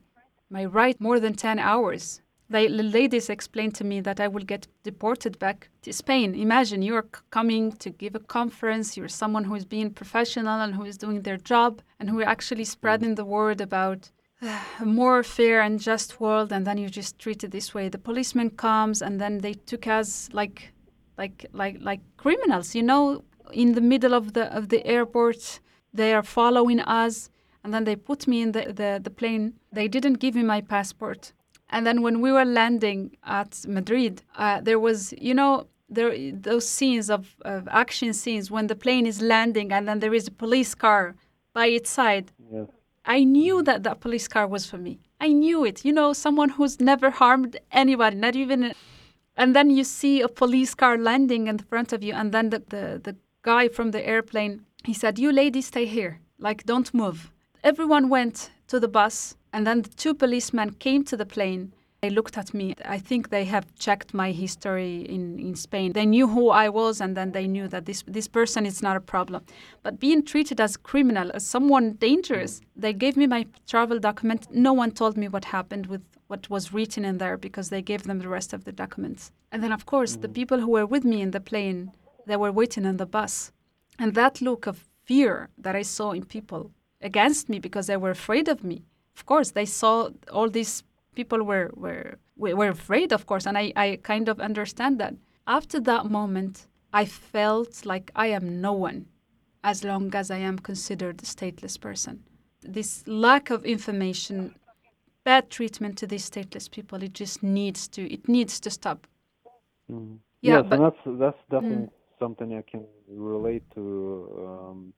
[0.49, 2.21] my right more than 10 hours.
[2.49, 6.35] The ladies explained to me that I will get deported back to Spain.
[6.35, 10.83] Imagine you're coming to give a conference, you're someone who is being professional and who
[10.83, 14.11] is doing their job and who are actually spreading the word about
[14.79, 17.97] a more fair and just world and then you just treat it this way the
[17.97, 20.73] policeman comes and then they took us like
[21.17, 25.59] like like like criminals you know in the middle of the of the airport
[25.93, 27.29] they are following us
[27.63, 30.61] and then they put me in the the, the plane they didn't give me my
[30.61, 31.33] passport
[31.69, 36.67] and then when we were landing at madrid uh, there was you know there those
[36.67, 40.31] scenes of, of action scenes when the plane is landing and then there is a
[40.31, 41.15] police car
[41.53, 42.67] by its side Yes.
[43.05, 44.97] I knew that that police car was for me.
[45.19, 45.83] I knew it.
[45.83, 48.73] You know, someone who's never harmed anybody, not even
[49.35, 52.59] And then you see a police car landing in front of you, and then the,
[52.59, 57.31] the, the guy from the airplane, he said, You ladies stay here, like don't move.
[57.63, 61.73] Everyone went to the bus, and then the two policemen came to the plane.
[62.01, 62.75] They looked at me.
[62.83, 65.93] I think they have checked my history in, in Spain.
[65.93, 68.97] They knew who I was, and then they knew that this, this person is not
[68.97, 69.45] a problem.
[69.83, 74.47] But being treated as a criminal, as someone dangerous, they gave me my travel document.
[74.51, 78.03] No one told me what happened with what was written in there because they gave
[78.03, 79.31] them the rest of the documents.
[79.53, 80.33] And then, of course, the mm.
[80.33, 81.91] people who were with me in the plane,
[82.25, 83.51] they were waiting on the bus.
[83.99, 86.71] And that look of fear that I saw in people
[87.01, 88.83] against me because they were afraid of me.
[89.15, 90.83] Of course, they saw all these
[91.15, 95.13] people were were were afraid, of course, and I, I kind of understand that.
[95.45, 99.05] After that moment, I felt like I am no one
[99.63, 102.23] as long as I am considered a stateless person.
[102.61, 104.55] This lack of information,
[105.23, 109.05] bad treatment to these stateless people, it just needs to it needs to stop.
[109.91, 110.17] Mm.
[110.41, 111.89] Yeah, yes, but- and that's that's definitely
[112.23, 113.83] something I can relate to.
[114.47, 114.93] Um,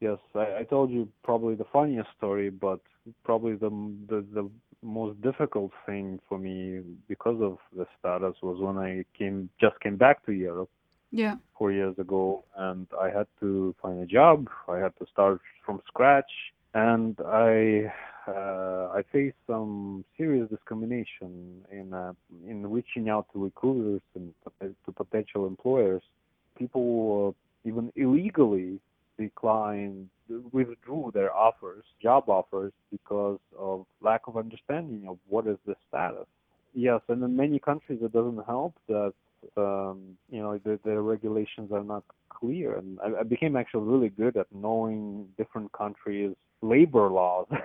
[0.00, 2.80] yes, I, I told you probably the funniest story, but
[3.24, 3.70] probably the,
[4.10, 4.44] the the
[4.82, 6.80] most difficult thing for me
[7.12, 10.70] because of the status was when I came just came back to Europe
[11.22, 11.36] Yeah.
[11.58, 12.22] four years ago,
[12.66, 13.50] and I had to
[13.82, 14.38] find a job.
[14.74, 16.32] I had to start from scratch,
[16.74, 17.14] and
[17.48, 17.92] I
[18.34, 21.30] uh, I faced some serious discrimination
[21.78, 22.12] in uh,
[22.52, 24.26] in reaching out to recruiters and
[24.84, 26.04] to potential employers.
[26.58, 28.78] People uh, even illegally
[29.18, 30.08] declined,
[30.52, 36.26] withdrew their offers, job offers, because of lack of understanding of what is the status.
[36.74, 39.12] Yes, and in many countries it doesn't help that
[39.56, 44.08] um, you know the, the regulations are not clear, and I, I became actually really
[44.08, 47.46] good at knowing different countries' labor laws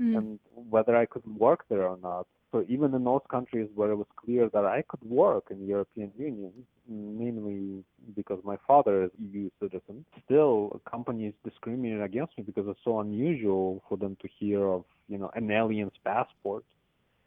[0.00, 0.16] Mm.
[0.16, 0.38] and
[0.70, 2.26] whether I could work there or not.
[2.52, 5.66] So even in those countries where it was clear that I could work in the
[5.66, 6.52] European Union,
[6.88, 7.84] mainly
[8.16, 13.82] because my father is EU citizen, still companies discriminate against me because it's so unusual
[13.88, 16.64] for them to hear of you know an alien's passport.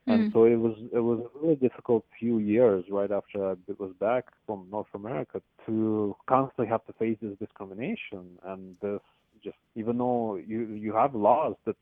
[0.07, 0.33] And Mm.
[0.33, 4.25] so it was it was a really difficult few years right after I was back
[4.45, 9.01] from North America to constantly have to face this discrimination and this
[9.43, 11.75] just even though you you have laws that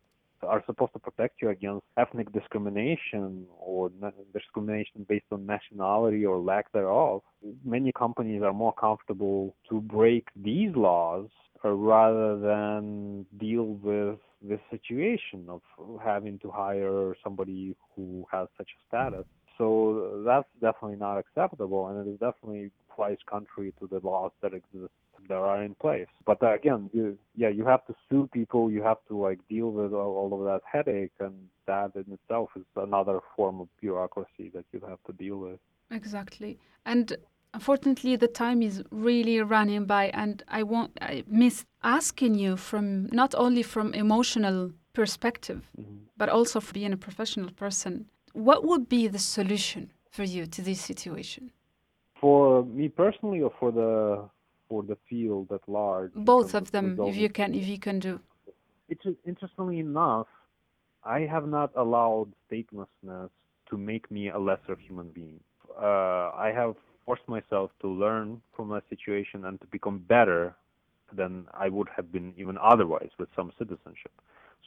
[0.44, 3.92] are supposed to protect you against ethnic discrimination or
[4.34, 7.22] discrimination based on nationality or lack thereof.
[7.64, 11.28] Many companies are more comfortable to break these laws
[11.64, 15.62] rather than deal with this situation of
[16.04, 19.26] having to hire somebody who has such a status.
[19.58, 24.54] So that's definitely not acceptable, and it is definitely flies contrary to the laws that
[24.54, 24.94] exist
[25.28, 26.08] that are in place.
[26.26, 28.72] But uh, again, you, yeah, you have to sue people.
[28.72, 31.34] You have to like deal with all, all of that headache, and
[31.68, 35.60] that in itself is another form of bureaucracy that you have to deal with.
[35.92, 36.60] Exactly.
[36.86, 37.18] And
[37.54, 43.08] unfortunately, the time is really running by, and I want I miss asking you from
[43.08, 45.70] not only from emotional perspective,
[46.18, 48.06] but also for being a professional person.
[48.34, 51.52] What would be the solution for you to this situation?
[52.20, 54.30] For me personally, or for the
[54.70, 56.12] for the field at large.
[56.14, 58.22] Both of them, if you can, if you can do.
[58.88, 60.28] It's interestingly enough,
[61.04, 63.30] I have not allowed statelessness
[63.70, 65.40] to make me a lesser human being.
[65.78, 70.56] Uh, I have forced myself to learn from that situation and to become better
[71.14, 74.12] than I would have been even otherwise with some citizenship.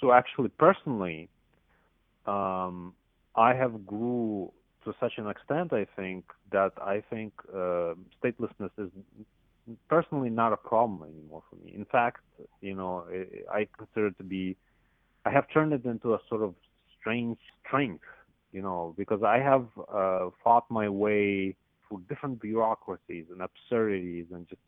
[0.01, 1.29] So actually, personally,
[2.27, 2.95] um,
[3.37, 4.53] I have grew
[4.85, 8.91] to such an extent, I think, that I think uh, statelessness is
[9.89, 11.73] personally not a problem anymore for me.
[11.75, 12.21] In fact,
[12.61, 13.05] you know,
[13.53, 14.57] I, consider it to be,
[15.25, 16.55] I have turned it into a sort of
[16.99, 18.05] strange strength,
[18.53, 21.57] you know, because I have uh, fought my way
[21.89, 24.61] through different bureaucracies and absurdities and just,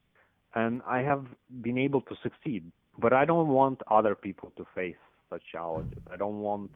[0.54, 1.26] and I have
[1.62, 2.70] been able to succeed.
[2.98, 4.96] But I don't want other people to face
[5.28, 6.00] such challenges.
[6.12, 6.70] I don't want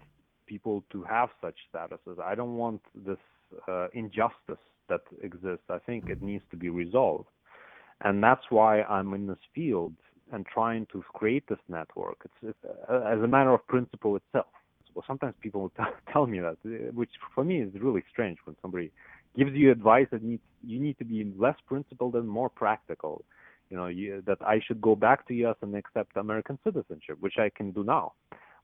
[0.46, 2.18] people to have such statuses.
[2.20, 3.18] I don't want this
[3.68, 4.58] uh, injustice
[4.88, 5.64] that exists.
[5.68, 7.28] I think it needs to be resolved
[8.02, 9.94] and that's why I'm in this field
[10.32, 12.18] and trying to create this network.
[12.24, 12.34] It's,
[12.64, 14.46] it's uh, as a matter of principle itself.
[14.94, 15.82] Well, sometimes people t-
[16.12, 18.90] tell me that, uh, which for me is really strange when somebody
[19.36, 23.24] gives you advice that needs you need to be less principled and more practical.
[23.70, 27.34] You know, you, that I should go back to US and accept American citizenship, which
[27.38, 28.12] I can do now.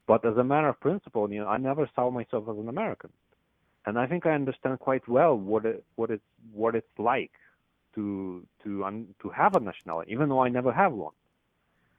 [0.07, 3.11] But as a matter of principle, you know, I never saw myself as an American,
[3.87, 6.23] and I think I understand quite well what it what it's
[6.53, 7.33] what it's like
[7.95, 11.15] to to un, to have a nationality, even though I never have one.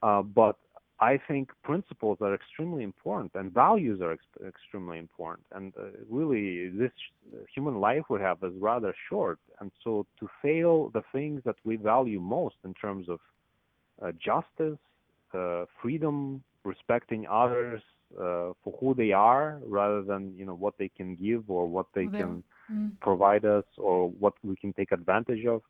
[0.03, 0.57] Uh, but
[0.99, 5.45] I think principles are extremely important and values are ex- extremely important.
[5.51, 6.91] And uh, really, this
[7.53, 11.75] human life we have is rather short, and so to fail the things that we
[11.75, 13.19] value most in terms of
[14.01, 14.79] uh, justice,
[15.33, 17.81] uh, freedom, respecting others
[18.15, 21.87] uh, for who they are, rather than you know what they can give or what
[21.93, 22.91] they can mm.
[23.01, 25.61] provide us or what we can take advantage of.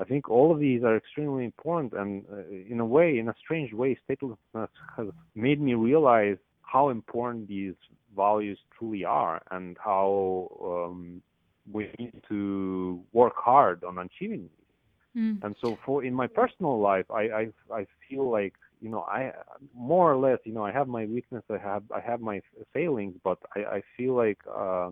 [0.00, 3.34] I think all of these are extremely important, and uh, in a way, in a
[3.42, 7.74] strange way, statelessness has made me realize how important these
[8.16, 11.22] values truly are and how um,
[11.70, 15.22] we need to work hard on achieving these.
[15.22, 15.44] Mm.
[15.44, 19.32] And so, for in my personal life, I, I I feel like you know I
[19.76, 22.40] more or less you know I have my weakness, I have I have my
[22.72, 24.90] failings, but I, I feel like uh,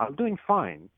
[0.00, 0.90] I'm doing fine.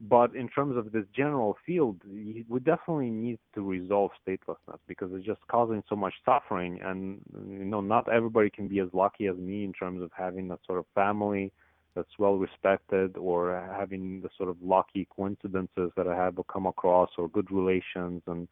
[0.00, 5.26] But in terms of this general field, we definitely need to resolve statelessness because it's
[5.26, 6.80] just causing so much suffering.
[6.82, 10.52] And you know, not everybody can be as lucky as me in terms of having
[10.52, 11.50] a sort of family
[11.96, 17.10] that's well respected or having the sort of lucky coincidences that I have come across
[17.18, 18.46] or good relations and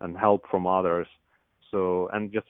[0.00, 1.08] and help from others.
[1.70, 2.46] So and just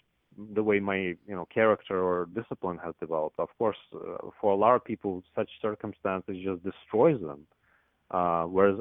[0.54, 3.40] the way my you know character or discipline has developed.
[3.40, 7.44] Of course, uh, for a lot of people, such circumstances just destroys them
[8.10, 8.78] uh, whereas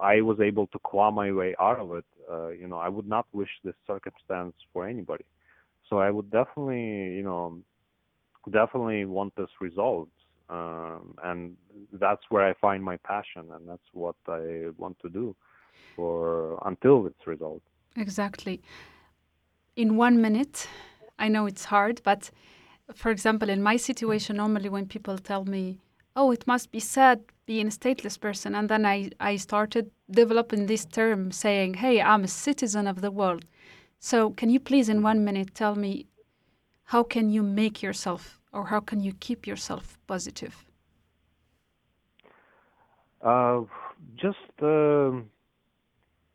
[0.00, 2.04] I was able to claw my way out of it.
[2.30, 5.24] Uh, you know, I would not wish this circumstance for anybody.
[5.88, 7.58] So I would definitely, you know,
[8.50, 10.10] definitely want this resolved.
[10.48, 11.56] Um, and
[11.92, 15.34] that's where I find my passion, and that's what I want to do
[15.94, 17.62] for until it's resolved.
[17.96, 18.60] Exactly.
[19.76, 20.68] In one minute,
[21.18, 22.30] I know it's hard, but
[22.94, 25.78] for example, in my situation, normally when people tell me,
[26.14, 28.54] "Oh, it must be sad being a stateless person.
[28.54, 33.10] And then I, I started developing this term saying, hey, I'm a citizen of the
[33.10, 33.44] world.
[33.98, 36.06] So, can you please, in one minute, tell me
[36.84, 40.64] how can you make yourself or how can you keep yourself positive?
[43.22, 43.62] Uh,
[44.16, 45.12] just uh,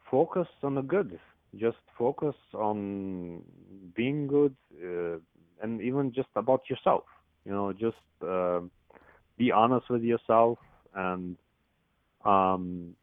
[0.10, 1.20] focus on the good.
[1.56, 3.42] Just focus on
[3.96, 5.18] being good uh,
[5.62, 7.04] and even just about yourself.
[7.46, 7.98] You know, just
[8.28, 8.62] uh,
[9.38, 10.58] be honest with yourself
[10.96, 11.38] and
[12.26, 12.96] um,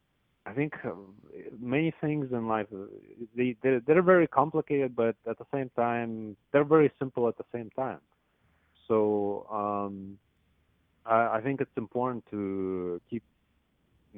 [0.45, 0.91] I think uh,
[1.59, 2.67] many things in life
[3.35, 7.45] they they're, they're very complicated, but at the same time they're very simple at the
[7.53, 7.99] same time.
[8.87, 10.17] So um,
[11.05, 13.23] I, I think it's important to keep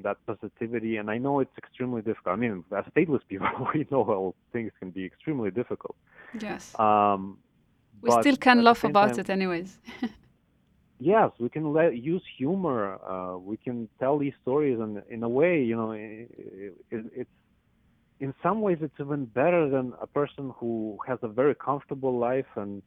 [0.02, 2.32] that positivity, and I know it's extremely difficult.
[2.32, 5.96] I mean, as stateless people, we know how things can be extremely difficult.
[6.40, 6.78] Yes.
[6.78, 7.38] Um,
[8.00, 9.78] we still can laugh about time, it, anyways.
[11.04, 12.98] yes, we can let, use humor.
[13.08, 16.28] Uh, we can tell these stories, and in a way, you know, it,
[16.90, 17.30] it, it's
[18.20, 22.46] in some ways it's even better than a person who has a very comfortable life
[22.54, 22.80] and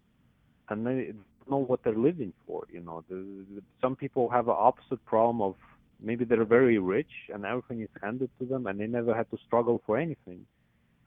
[0.70, 1.12] and they
[1.50, 2.64] know what they're living for.
[2.72, 3.16] You know, the,
[3.54, 5.56] the, some people have an opposite problem of
[6.02, 9.38] maybe they're very rich and everything is handed to them, and they never had to
[9.46, 10.46] struggle for anything.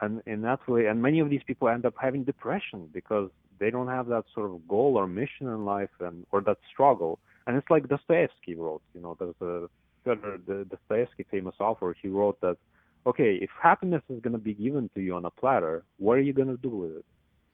[0.01, 3.71] And in that way, and many of these people end up having depression because they
[3.71, 7.19] don't have that sort of goal or mission in life and or that struggle.
[7.47, 9.69] And it's like Dostoevsky wrote, you know, there's a
[10.05, 11.95] Fyodor Dostoevsky famous author.
[12.01, 12.57] He wrote that,
[13.07, 16.21] okay, if happiness is going to be given to you on a platter, what are
[16.21, 17.05] you going to do with it?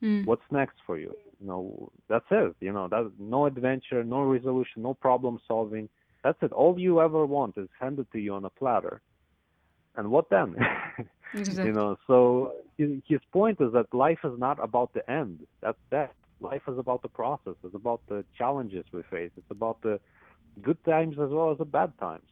[0.02, 0.26] Mm.
[0.26, 1.14] What's next for you?
[1.40, 2.56] You know, that's it.
[2.60, 5.88] You know, that no adventure, no resolution, no problem solving.
[6.22, 6.52] That's it.
[6.52, 9.00] All you ever want is handed to you on a platter.
[9.96, 10.56] And what then?
[11.36, 11.66] Exactly.
[11.66, 15.40] You know, so his point is that life is not about the end.
[15.60, 16.12] That's that.
[16.40, 17.54] Life is about the process.
[17.62, 19.30] It's about the challenges we face.
[19.36, 20.00] It's about the
[20.62, 22.26] good times as well as the bad times.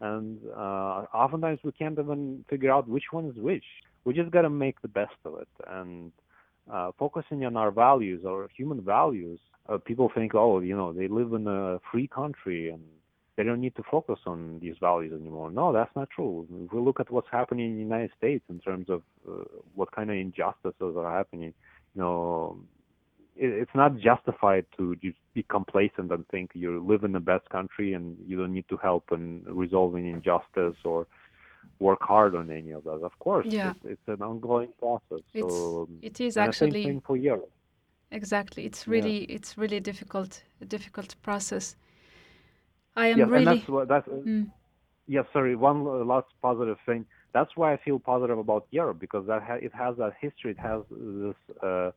[0.00, 3.64] And uh, oftentimes we can't even figure out which one is which.
[4.04, 5.48] We just got to make the best of it.
[5.66, 6.12] And
[6.72, 11.08] uh, focusing on our values, our human values, uh, people think, oh, you know, they
[11.08, 12.82] live in a free country and
[13.38, 15.48] they don't need to focus on these values anymore.
[15.52, 16.44] No, that's not true.
[16.64, 19.44] If we look at what's happening in the United States in terms of uh,
[19.76, 21.54] what kind of injustices are happening,
[21.94, 22.58] you know,
[23.36, 27.48] it, it's not justified to just be complacent and think you live in the best
[27.48, 31.06] country and you don't need to help in resolving injustice or
[31.78, 33.00] work hard on any of that.
[33.10, 33.70] Of course, yeah.
[33.70, 35.22] it's, it's an ongoing process.
[35.32, 37.52] It's, so, it is actually the same thing for Europe.
[38.10, 39.36] Exactly, it's really yeah.
[39.36, 41.76] it's really difficult difficult process.
[42.98, 43.46] I am yes, really.
[43.46, 44.08] And that's what that's.
[44.08, 44.50] Mm.
[45.06, 45.54] Yes, sorry.
[45.56, 47.06] One last positive thing.
[47.32, 50.50] That's why I feel positive about Europe because that ha- it has that history.
[50.50, 51.90] It has this uh,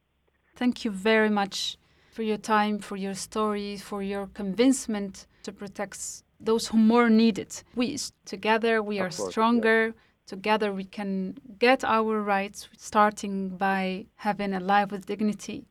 [0.57, 1.79] Thank you very much
[2.15, 7.39] for your time, for your story, for your convincement to protect those who more need
[7.39, 7.65] it.
[7.75, 9.87] We together we are course, stronger.
[9.87, 9.93] Yeah.
[10.27, 13.35] Together we can get our rights, starting
[13.69, 15.67] by having a life with dignity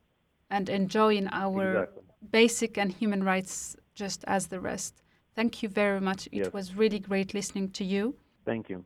[0.49, 2.03] and enjoying our exactly.
[2.39, 5.01] basic and human rights just as the rest.
[5.35, 6.27] Thank you very much.
[6.31, 8.15] It was really great listening to you.
[8.45, 8.85] Thank you.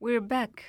[0.00, 0.64] We're back.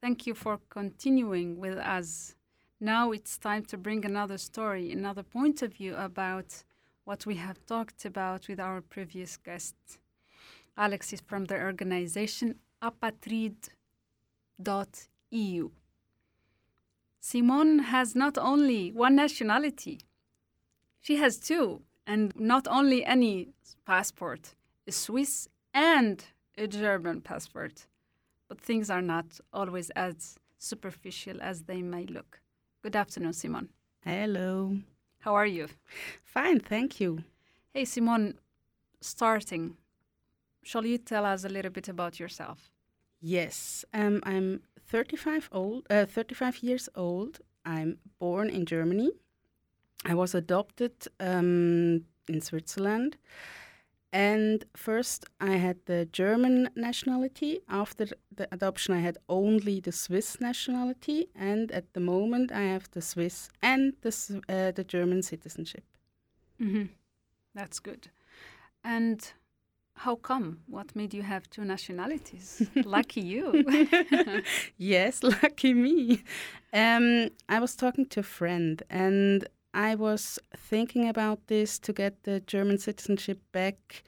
[0.00, 2.34] Thank you for continuing with us.
[2.80, 6.64] Now it's time to bring another story, another point of view about
[7.04, 9.74] what we have talked about with our previous guest.
[10.76, 13.68] Alex is from the organization apatrid.eu.
[17.20, 20.00] Simone has not only one nationality,
[21.00, 23.48] she has two, and not only any
[23.84, 24.54] passport,
[24.86, 26.24] a Swiss and
[26.56, 27.86] a German passport.
[28.50, 32.40] But things are not always as superficial as they may look.
[32.82, 33.68] Good afternoon, Simon.
[34.04, 34.76] Hello.
[35.20, 35.68] How are you?
[36.24, 37.22] Fine, thank you.
[37.72, 38.40] Hey, Simon,
[39.00, 39.76] starting,
[40.64, 42.72] shall you tell us a little bit about yourself?
[43.20, 47.38] Yes, um, I'm 35 old, uh, 35 years old.
[47.64, 49.12] I'm born in Germany.
[50.04, 53.16] I was adopted um, in Switzerland.
[54.12, 57.60] And first, I had the German nationality.
[57.68, 61.28] After the adoption, I had only the Swiss nationality.
[61.34, 65.84] And at the moment, I have the Swiss and the, uh, the German citizenship.
[66.60, 66.86] Mm-hmm.
[67.54, 68.08] That's good.
[68.82, 69.32] And
[69.94, 70.60] how come?
[70.66, 72.66] What made you have two nationalities?
[72.84, 73.64] lucky you.
[74.76, 76.22] yes, lucky me.
[76.72, 82.24] Um, I was talking to a friend and I was thinking about this to get
[82.24, 84.02] the German citizenship back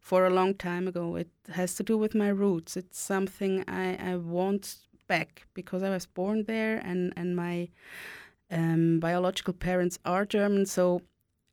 [0.00, 1.16] for a long time ago.
[1.16, 2.76] It has to do with my roots.
[2.76, 7.68] It's something I, I want back because I was born there and, and my
[8.50, 10.66] um, biological parents are German.
[10.66, 11.02] So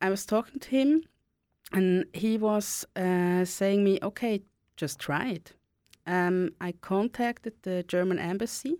[0.01, 1.03] I was talking to him
[1.71, 4.41] and he was uh, saying me, okay,
[4.77, 5.53] just try it.
[6.05, 8.75] Um, I contacted the German embassy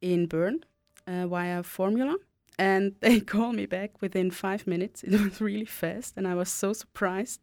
[0.00, 0.64] in Bern
[1.06, 2.16] uh, via Formula,
[2.58, 5.02] and they called me back within five minutes.
[5.02, 7.40] It was really fast, and I was so surprised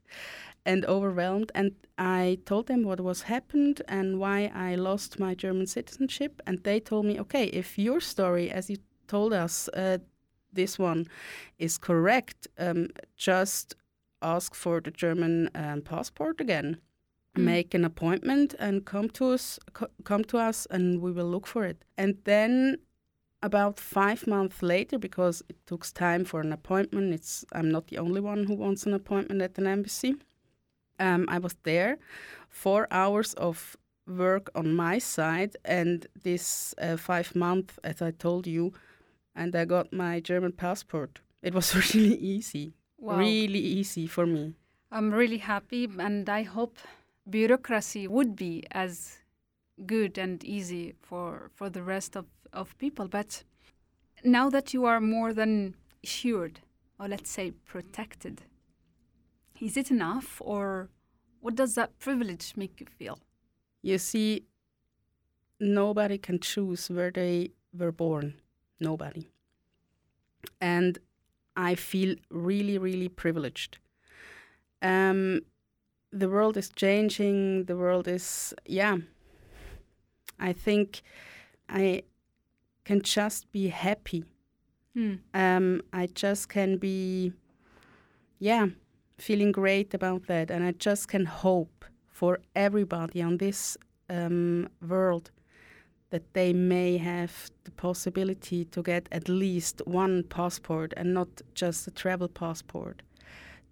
[0.65, 1.51] and overwhelmed.
[1.55, 6.59] And I told them what was happened and why I lost my German citizenship, and
[6.63, 9.97] they told me, okay, if your story, as you told us, uh,
[10.53, 11.07] this one
[11.59, 13.75] is correct, um, just
[14.21, 16.77] ask for the German um, passport again.
[17.37, 17.43] Mm.
[17.43, 19.59] Make an appointment and come to us.
[19.73, 21.83] Co- come to us, and we will look for it.
[21.97, 22.77] And then,
[23.43, 27.97] about five months later, because it took time for an appointment, it's I'm not the
[27.97, 30.15] only one who wants an appointment at an embassy.
[30.99, 31.97] Um, I was there,
[32.49, 33.75] four hours of
[34.07, 38.73] work on my side, and this uh, five months, as I told you,
[39.35, 41.21] and I got my German passport.
[41.41, 43.17] It was really easy wow.
[43.17, 44.53] really easy for me.
[44.91, 46.77] I'm really happy, and I hope
[47.29, 49.17] bureaucracy would be as
[49.85, 53.07] good and easy for for the rest of, of people.
[53.07, 53.43] But
[54.23, 56.59] now that you are more than assured,
[56.99, 58.43] or let's say protected,
[59.59, 60.89] is it enough, or
[61.39, 63.19] what does that privilege make you feel?
[63.83, 64.45] You see,
[65.59, 68.35] nobody can choose where they were born.
[68.79, 69.29] Nobody.
[70.59, 70.97] And
[71.55, 73.77] I feel really, really privileged.
[74.81, 75.41] Um,
[76.11, 77.65] the world is changing.
[77.65, 78.97] The world is, yeah.
[80.39, 81.03] I think
[81.69, 82.03] I
[82.83, 84.25] can just be happy.
[84.93, 85.15] Hmm.
[85.33, 87.33] Um, I just can be,
[88.39, 88.67] yeah,
[89.17, 90.51] feeling great about that.
[90.51, 93.77] And I just can hope for everybody on this
[94.09, 95.31] um, world
[96.09, 101.87] that they may have the possibility to get at least one passport and not just
[101.87, 103.01] a travel passport.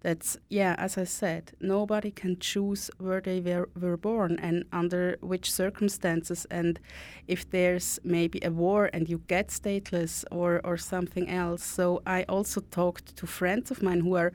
[0.02, 5.18] That's, yeah, as I said, nobody can choose where they were, were born and under
[5.20, 6.46] which circumstances.
[6.50, 6.80] And
[7.28, 11.62] if there's maybe a war and you get stateless or, or something else.
[11.62, 14.32] So I also talked to friends of mine who are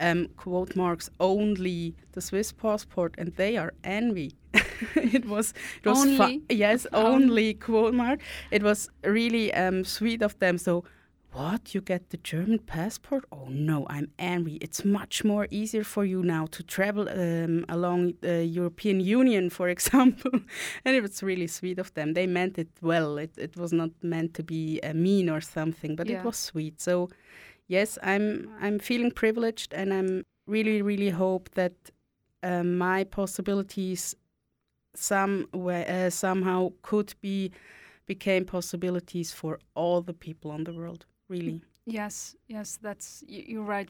[0.00, 4.32] um, quote marks only the Swiss passport, and they are envy.
[4.94, 8.20] it was it was only yes only quote mark.
[8.50, 10.58] It was really um, sweet of them.
[10.58, 10.84] So.
[11.34, 11.74] What?
[11.74, 13.24] You get the German passport?
[13.32, 14.54] Oh no, I'm angry.
[14.60, 19.68] It's much more easier for you now to travel um, along the European Union, for
[19.76, 20.30] example.
[20.84, 22.14] and it was really sweet of them.
[22.14, 23.18] They meant it well.
[23.18, 26.20] It, it was not meant to be uh, mean or something, but yeah.
[26.20, 26.80] it was sweet.
[26.80, 27.10] So
[27.66, 31.74] yes, I'm I'm feeling privileged, and I'm really really hope that
[32.44, 34.14] uh, my possibilities
[34.94, 37.50] some way, uh, somehow could be
[38.06, 41.06] became possibilities for all the people on the world.
[41.28, 41.60] Really.
[41.86, 43.88] Yes, yes, that's you're right.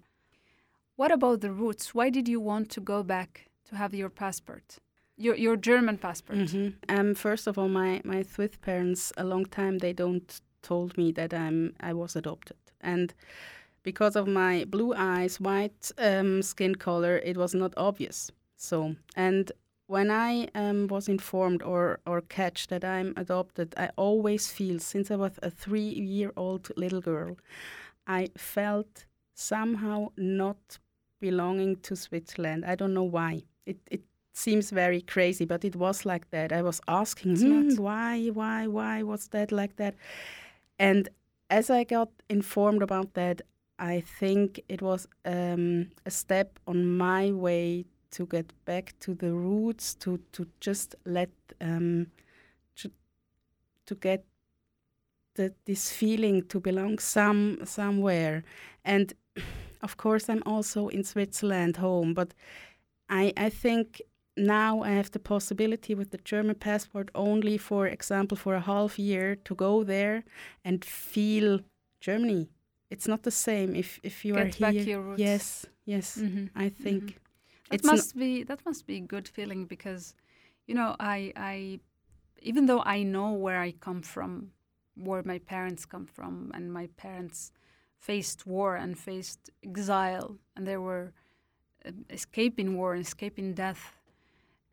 [0.97, 1.95] What about the roots?
[1.95, 4.79] Why did you want to go back to have your passport?
[5.17, 6.39] Your your German passport.
[6.39, 6.99] Mm -hmm.
[6.99, 11.13] Um, first of all, my my Swiss parents a long time they don't told me
[11.13, 13.15] that I'm I was adopted, and
[13.83, 18.33] because of my blue eyes, white um, skin color, it was not obvious.
[18.57, 19.53] So, and
[19.87, 25.11] when I um, was informed or, or catch that I'm adopted, I always feel, since
[25.11, 27.37] I was a three year old little girl,
[28.07, 30.79] I felt somehow not
[31.21, 32.65] belonging to Switzerland.
[32.65, 33.43] I don't know why.
[33.67, 36.53] It, it seems very crazy, but it was like that.
[36.53, 39.95] I was asking, hmm, why, why, why was that like that?
[40.79, 41.09] And
[41.51, 43.43] as I got informed about that,
[43.79, 49.33] I think it was um, a step on my way to get back to the
[49.33, 52.07] roots, to to just let um,
[52.77, 52.91] to,
[53.87, 54.25] to get
[55.35, 58.45] the, this feeling to belong some somewhere.
[58.85, 59.13] And
[59.83, 62.35] of course, I'm also in Switzerland home, but
[63.09, 64.03] I I think
[64.37, 68.99] now I have the possibility with the German passport only, for example, for a half
[68.99, 70.25] year to go there
[70.65, 71.61] and feel
[72.01, 72.49] Germany
[72.95, 75.15] it's not the same if if you Get are here.
[75.17, 76.65] Yes, yes, mm -hmm.
[76.65, 77.24] I think mm -hmm.
[77.83, 80.15] That must be that must be a good feeling because,
[80.67, 81.81] you know, I I
[82.43, 84.53] even though I know where I come from,
[84.97, 87.53] where my parents come from, and my parents
[87.99, 91.13] faced war and faced exile, and they were
[91.87, 93.99] uh, escaping war and escaping death.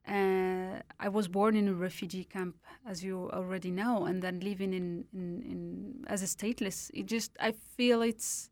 [0.08, 4.74] Uh, I was born in a refugee camp, as you already know, and then living
[4.74, 6.90] in, in, in as a stateless.
[6.94, 8.50] It just I feel it's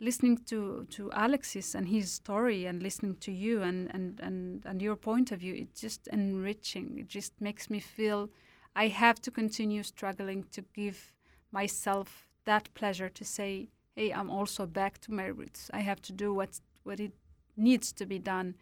[0.00, 4.82] listening to to Alexis and his story, and listening to you and and and and
[4.82, 5.54] your point of view.
[5.54, 6.98] It's just enriching.
[6.98, 8.30] It just makes me feel
[8.76, 11.12] I have to continue struggling to give
[11.52, 15.70] myself that pleasure to say, hey, I'm also back to my roots.
[15.72, 17.12] I have to do what what it
[17.56, 18.54] needs to be done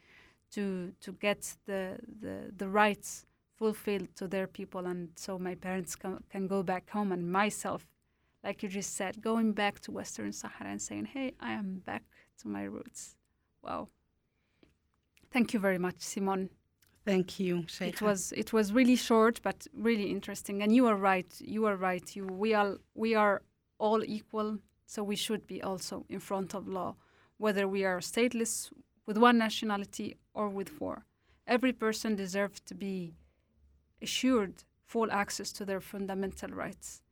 [0.53, 3.27] to to get the the, the rights
[3.59, 7.87] fulfilled to their people and so my parents can, can go back home and myself
[8.47, 12.05] like you just said going back to western sahara and saying hey i am back
[12.41, 13.17] to my roots
[13.63, 13.87] wow
[15.33, 16.49] thank you very much simon
[17.07, 17.87] Thank you, Cheija.
[17.87, 20.61] It was it was really short but really interesting.
[20.63, 21.33] And you are right.
[21.41, 22.07] You are right.
[22.17, 23.43] You we are we are
[23.79, 26.97] all equal, so we should be also in front of law,
[27.39, 28.73] whether we are stateless
[29.07, 31.05] with one nationality or with four.
[31.47, 33.15] Every person deserves to be
[34.03, 37.03] assured full access to their fundamental rights.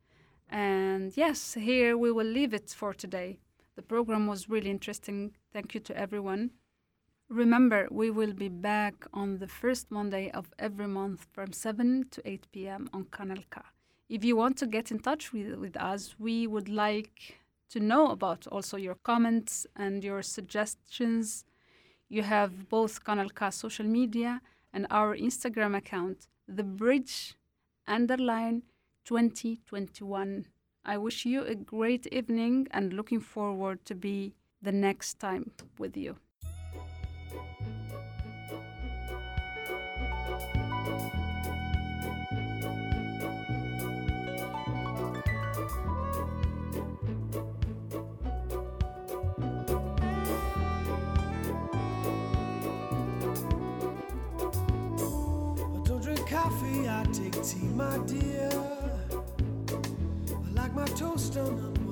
[0.49, 3.39] And yes, here we will leave it for today.
[3.75, 5.35] The program was really interesting.
[5.51, 6.51] Thank you to everyone.
[7.29, 12.21] Remember, we will be back on the first Monday of every month from 7 to
[12.23, 12.89] 8 p.m.
[12.93, 13.61] on Kanal K.
[14.07, 17.39] If you want to get in touch with, with us, we would like
[17.69, 21.45] to know about also your comments and your suggestions.
[22.07, 24.41] You have both Kanal K social media
[24.71, 27.33] and our Instagram account, The Bridge
[27.87, 28.63] underline
[29.05, 30.45] 2021.
[30.83, 35.95] I wish you a great evening and looking forward to be the next time with
[35.95, 36.17] you.
[56.87, 58.74] I take tea, my dear.
[60.75, 61.84] My toast on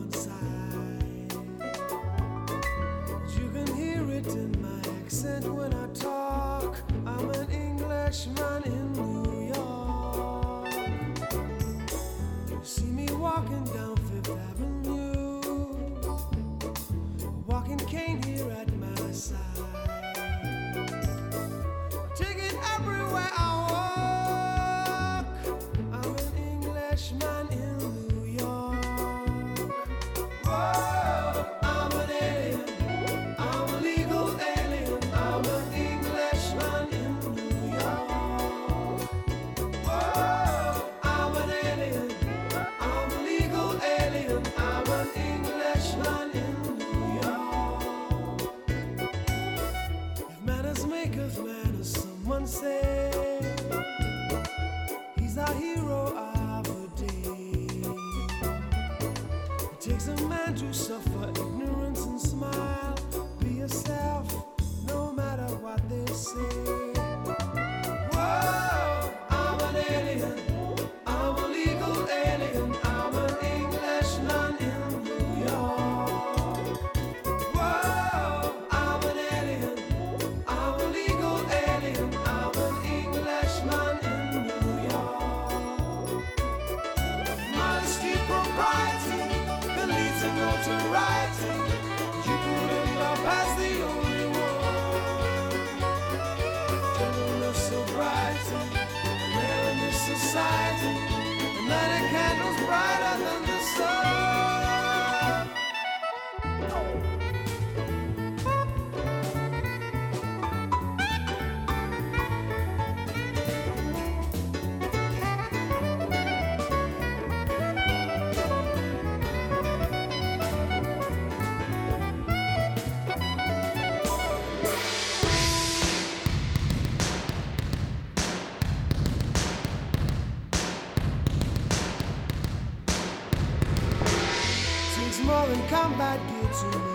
[135.83, 136.92] combat gear to make